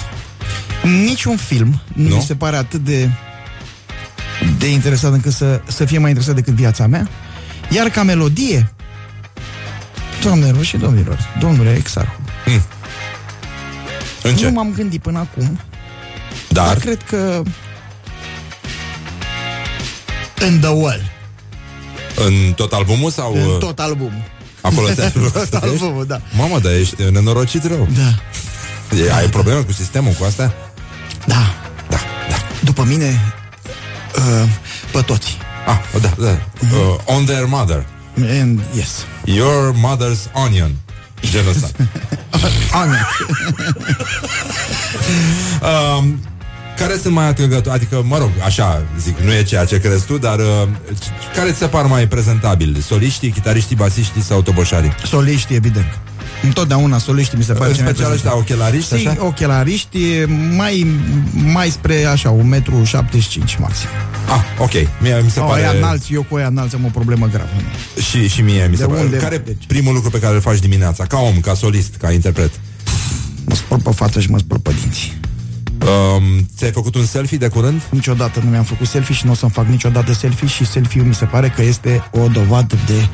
[0.82, 2.14] Niciun film nu, Nu?
[2.16, 3.11] mi se pare atât de
[4.59, 7.09] de interesat încât să, să fie mai interesat decât viața mea.
[7.70, 8.70] Iar ca melodie,
[10.22, 12.20] Doamnelor și domnilor, domnule Exarhu,
[14.29, 14.45] În ce?
[14.45, 15.61] nu m-am gândit până acum,
[16.49, 17.43] Dar, dar cred că
[20.39, 21.03] în The Well,
[22.27, 23.35] în tot albumul sau...
[23.35, 24.22] în uh, tot albumul.
[24.61, 26.20] Acolo te tot albumul, da.
[26.37, 27.89] Mamă, dar ești nenorocit rău.
[27.95, 28.14] Da.
[28.97, 30.55] E, ai probleme cu sistemul, cu astea?
[31.27, 31.55] Da.
[31.89, 31.99] Da,
[32.29, 32.37] da.
[32.64, 33.35] După mine,
[34.16, 34.49] uh,
[34.93, 35.37] pe toți.
[35.66, 36.29] Ah, da, da.
[36.29, 37.87] Uh, on their mother.
[38.41, 39.05] And yes.
[39.24, 40.72] Your mother's onion.
[41.31, 41.68] Genul ăsta.
[42.81, 43.09] Ania.
[45.99, 46.20] um,
[46.79, 47.74] care sunt mai atrăgători?
[47.74, 50.68] Adică, mă rog, așa zic, nu e ceea ce crezi tu, dar uh,
[51.35, 52.83] care ți se par mai prezentabili?
[52.83, 54.95] Soliștii, chitariștii, basiștii sau toboșarii?
[55.05, 55.99] Soliști, evident.
[56.47, 58.57] Întotdeauna soliștii mi se pare În cei mai special ăștia prezentabili.
[58.59, 59.24] ochelariști, Si, așa?
[59.26, 59.99] ochelariști,
[60.57, 60.86] mai,
[61.53, 63.88] mai spre așa, 1,75 m maxim.
[64.28, 64.72] Ah, ok.
[65.01, 65.61] Mie mi se Oh, pare...
[65.61, 67.49] aia înalți, eu cu aia înalți am o problemă gravă.
[68.11, 69.05] Și, și mie mi se De pare.
[69.05, 69.16] unde?
[69.16, 71.05] Care e Deci- primul lucru pe care îl faci dimineața?
[71.05, 72.51] Ca om, ca solist, ca interpret?
[73.44, 75.18] Mă spăl pe față și mă spăl pe dinți.
[75.82, 77.82] Um, ți-ai făcut un selfie de curând?
[77.90, 81.14] Niciodată nu mi-am făcut selfie și nu o să-mi fac niciodată selfie și selfie-ul mi
[81.14, 83.09] se pare că este o dovadă de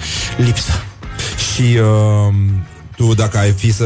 [0.45, 0.73] lipsă.
[1.55, 2.35] Și uh,
[3.03, 3.85] tu, dacă ai fi să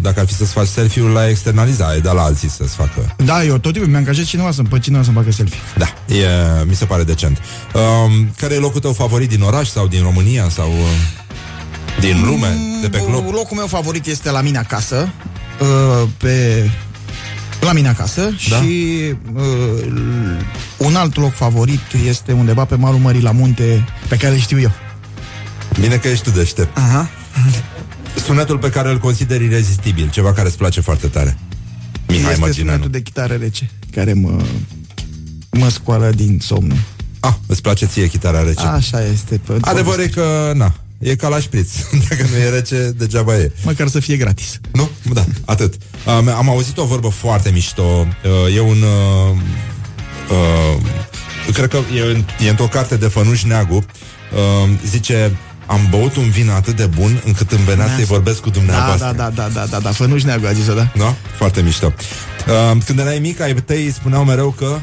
[0.00, 3.14] dacă ar fi să-ți faci selfie-ul, la externaliza, ai da la alții să-ți facă.
[3.24, 5.58] Da, eu tot timpul mi-am angajat cineva să-mi, pe cineva să-mi facă selfie.
[5.76, 6.26] Da, e,
[6.68, 7.38] mi se pare decent.
[7.74, 12.56] Um, care e locul tău favorit din oraș sau din România sau uh, din lume,
[12.80, 13.32] de pe glob?
[13.32, 15.08] Locul meu favorit este la mine acasă,
[15.60, 16.70] uh, pe
[17.60, 18.56] la mine acasă Da.
[18.56, 18.98] și
[19.34, 19.84] uh,
[20.76, 24.60] un alt loc favorit este undeva pe malul mării la munte, pe care îl știu
[24.60, 24.70] eu.
[25.80, 26.76] Bine că ești tu deștept.
[26.76, 27.08] Aha.
[28.24, 31.38] Sunetul pe care îl consideri irezistibil, ceva care îți place foarte tare.
[32.08, 32.70] Mihai este Mărgineanu.
[32.70, 34.42] sunetul de chitară rece, care mă,
[35.50, 36.74] mă scoală din somn.
[37.20, 38.66] Ah, îți place ție chitara rece.
[38.66, 39.40] Așa este.
[39.46, 41.68] Pe Adevărul e că, na, e ca la șpriț.
[42.08, 43.52] Dacă nu e rece, degeaba e.
[43.64, 44.60] Măcar să fie gratis.
[44.72, 44.88] Nu?
[45.12, 45.74] Da, atât.
[46.20, 47.82] Um, am auzit o vorbă foarte mișto.
[48.46, 48.82] Uh, e un...
[48.82, 49.36] Uh,
[50.30, 53.74] uh, cred că e, în- e într-o carte de Fănuș Neagu.
[53.76, 55.36] Uh, zice...
[55.66, 59.12] Am băut un vin atât de bun încât îmi venea să-i vorbesc cu Da, dumneavoastră.
[59.16, 60.88] da, da, da, da, da, da, Fănuș Neagu a zis-o, da?
[60.96, 61.14] Da?
[61.36, 61.92] Foarte mișto.
[62.72, 64.78] Uh, când erai mic, ai tăi spuneau mereu că...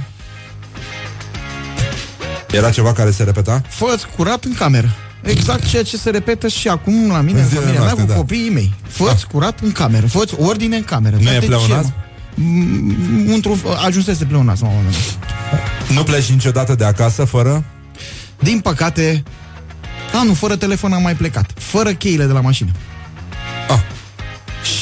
[2.51, 3.61] Era ceva care se repeta?
[3.69, 4.89] Fă-ți curat în cameră.
[5.23, 8.03] Exact ceea ce se repetă și acum la mine, În în zilele familia mea, noastre,
[8.03, 8.15] cu da.
[8.15, 8.73] copiii mei.
[8.87, 11.15] Fă-ți curat în cameră, fă-ți ordine în cameră.
[11.15, 11.85] Nu Dar e de pleonaz?
[11.85, 11.91] ce?
[12.35, 15.95] Mm, Într-un, ajunsese pleonaz la un moment dat.
[15.95, 17.63] Nu pleci niciodată de acasă fără...
[18.39, 19.23] Din păcate,
[20.13, 21.51] a, nu, fără telefon am mai plecat.
[21.55, 22.71] Fără cheile de la mașină.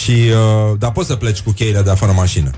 [0.03, 0.11] Și...
[0.11, 2.51] Uh, dar poți să pleci cu cheile de afară mașină.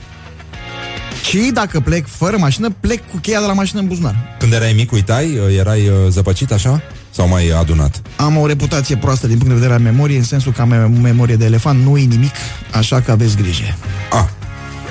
[1.29, 4.15] Și dacă plec fără mașină, plec cu cheia de la mașină în buzunar.
[4.39, 5.37] Când erai mic, uitai?
[5.37, 6.81] Uh, Erai uh, zăpăcit așa?
[7.09, 8.01] Sau mai adunat?
[8.15, 11.01] Am o reputație proastă din punct de vedere al memoriei, în sensul că am mem-
[11.01, 12.33] memorie de elefant, nu uit nimic,
[12.71, 13.77] așa că aveți grijă.
[14.11, 14.25] Ah,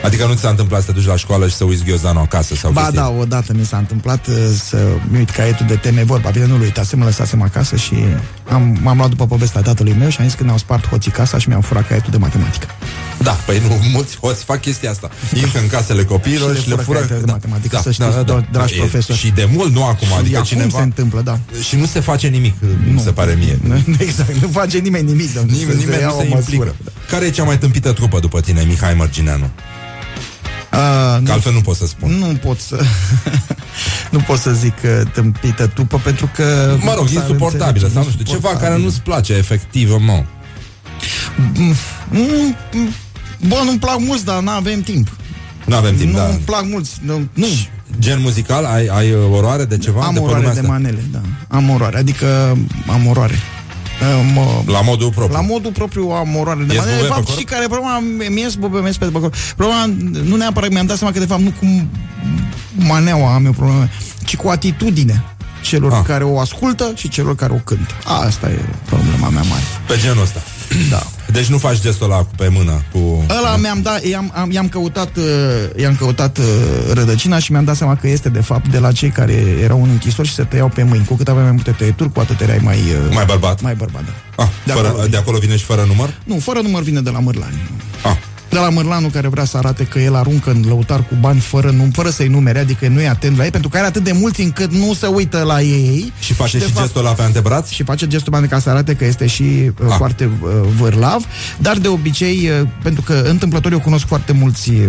[0.02, 2.54] adică nu ți s-a întâmplat să te duci la școală și să uiți ghiozdanul acasă
[2.54, 2.98] sau Ba chestii?
[2.98, 4.34] da, odată mi s-a întâmplat uh,
[4.64, 4.76] să
[5.10, 6.30] mi uit caietul de teme vorba.
[6.30, 7.94] Bine, nu-l uitasem, mă lăsasem acasă și
[8.48, 11.38] am, m-am luat după povestea tatălui meu și am zis că ne-au spart hoții casa
[11.38, 12.66] și mi-au furat caietul de matematică.
[13.22, 15.10] Da, păi nu, mulți hoți fac chestia asta.
[15.34, 16.98] Intră în casele copiilor Și și, le le fură fură...
[16.98, 19.18] caietele de matematică, să știți, do- dragi E- profesori.
[19.18, 20.76] Și de mult, nu acum, Și adică acum cineva...
[20.78, 21.38] se întâmplă, da.
[21.68, 22.54] Și nu se face nimic,
[22.92, 23.58] nu se pare mie.
[24.06, 25.34] exact, nu face nimeni nimic.
[25.34, 26.54] domnule, Nimeni, să nimeni ia nu o se măsură.
[26.54, 26.74] implică.
[27.10, 29.50] Care e cea mai tâmpită trupă după tine, Mihai Mărgineanu?
[30.72, 32.10] Uh, Că altfel nu pot să spun.
[32.10, 32.80] Nu pot să
[34.10, 38.02] Nu pot să zic uh, tâmpită tupă Pentru că Mă rog, s-ar insuportabilă înțelege, sau
[38.04, 38.84] nu știu, ceva care insuportabilă.
[38.84, 40.24] nu-ți place efectiv, mă.
[41.54, 41.74] Mm,
[42.10, 42.56] mm,
[43.48, 45.08] Bă, nu-mi plac mulți, dar n-avem timp
[45.64, 46.26] Nu avem timp, Nu da.
[46.26, 47.46] îmi plac mulți Nu, nu.
[47.98, 50.02] Gen muzical, ai, ai uh, oroare de ceva?
[50.04, 50.72] am de pe oroare lumea de asta?
[50.72, 51.20] manele da.
[51.48, 52.56] Am oroare, adică
[52.86, 53.61] am oroare Uh,
[54.34, 55.36] mă, La modul propriu.
[55.36, 56.96] La modul propriu am oroare de Ies manele.
[56.96, 57.38] bube De pe fapt, corp?
[57.38, 57.98] și care problema
[58.28, 59.34] mi ies bube, mi pe corp.
[59.56, 59.84] Problema,
[60.24, 61.66] nu neapărat că mi-am dat seama că de fapt nu cu
[62.74, 63.90] maneaua am eu probleme,
[64.24, 65.24] ci cu atitudine
[65.62, 66.00] celor Ah.
[66.06, 67.94] care o ascultă și celor care o cântă.
[68.26, 69.62] Asta e problema mea mare.
[69.86, 70.40] Pe genul ăsta.
[70.90, 71.02] Da.
[71.32, 73.24] Deci nu faci gestul ăla cu- pe mână cu...
[73.38, 75.24] Ăla mi-am dat, i-am, am, i-am căutat, uh,
[75.76, 76.44] i-am căutat uh,
[76.92, 79.32] rădăcina și mi-am dat seama că este de fapt de la cei care
[79.62, 81.04] erau în închisori și se tăiau pe mâini.
[81.04, 82.76] Cu cât aveai mai multe tăieturi, cu atât erai mai...
[82.76, 83.60] uh, Mai bărbat?
[83.60, 84.42] Mai bărbat, da.
[84.42, 86.14] Ah, De de, fără, acolo de acolo vine și fără număr?
[86.24, 87.70] Nu, fără număr vine de la Mărlani.
[88.04, 88.16] Ah.
[88.52, 91.70] De la Mărlanu care vrea să arate că el aruncă în lăutar cu bani fără,
[91.70, 94.12] num, fără să-i numere, adică nu e atent la ei, pentru că are atât de
[94.12, 96.12] mulți încât nu se uită la ei.
[96.20, 97.68] Și face de și, fapt- gestul ăla pe antebraț?
[97.68, 99.94] și face gestul bani ca să arate că este și uh, Ah.
[99.96, 101.24] foarte uh, vârlav,
[101.58, 104.86] dar de obicei, uh, pentru că întâmplător eu cunosc foarte mulți uh,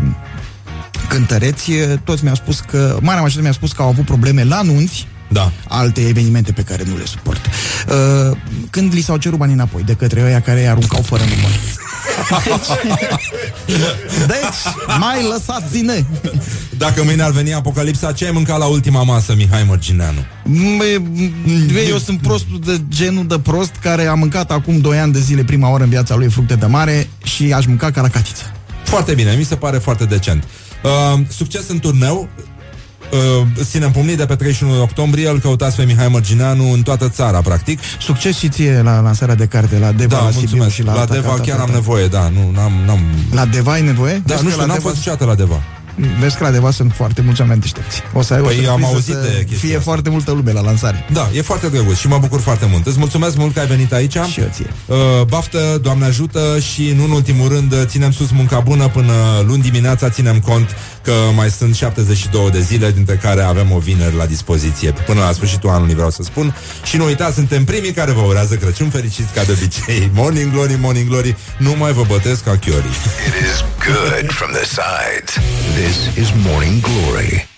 [1.10, 4.56] cântăreți, uh, toți mi-au spus că, marea majoritate mi-a spus că au avut probleme la
[4.58, 5.52] anunți, Da.
[5.68, 7.46] alte evenimente pe care nu le suport.
[7.46, 8.38] uh,
[8.70, 11.52] când li s-au cerut banii înapoi de către ăia care îi aruncau fără număr.
[14.28, 16.06] Deci, mai lăsat zine.
[16.78, 20.26] Dacă mâine ar veni apocalipsa, ce ai mâncat la ultima masă, Mihai Mărgineanu?
[21.90, 25.44] Eu sunt prostul de genul de prost care a mâncat acum 2 ani de zile
[25.44, 28.44] prima oară în viața lui fructe de mare și aș mânca caracatiță.
[28.84, 30.44] Foarte bine, mi se pare foarte decent.
[30.84, 32.30] Uh, succes în turneu.
[33.14, 37.42] Uh, ținem pumnii de pe 31 octombrie Îl căutați pe Mihai Mărgineanu în toată țara,
[37.42, 37.80] practic.
[38.00, 40.94] Succes și ție la lansarea de carte La Deva, Da, la Sibiu mulțumesc și la,
[40.94, 43.00] La Deva chiar am nevoie, da nu, n-am, n-am...
[43.32, 44.22] La Deva ai nevoie?
[44.26, 45.62] Da, Vezi nu că știu, la n-am Deva- fost niciodată la Deva.
[46.20, 48.02] Vezi că la Deva sunt foarte mulți oameni deștepți.
[48.14, 49.84] O să ai o Păi surpriză am auzit să de chestia Fie asta.
[49.90, 51.06] foarte multă lume la lansare.
[51.12, 52.88] Da, e foarte drăguț și mă bucur foarte mult.
[52.88, 54.18] Îți mulțumesc mult că ai venit aici.
[54.32, 54.66] Și eu ție.
[54.86, 54.96] Uh,
[55.28, 56.40] Baftă, Doamne ajută
[56.74, 59.14] Și nu în ultimul rând Ținem sus munca bună Până
[59.46, 60.70] luni dimineața ținem cont
[61.04, 64.92] Că mai sunt 72 de zile Dintre care avem o vineri la dispoziție.
[64.92, 66.56] Până la sfârșitul anului vreau să spun.
[66.84, 70.12] Și nu uitați, suntem primii care vă urează Crăciun fericit ca de obicei.
[70.14, 71.38] Morning glory, morning glory.
[71.58, 72.90] Nu mai vă bătesc ca chiorii
[73.28, 75.34] It is good from the sides.
[75.76, 77.53] This is Morning Glory.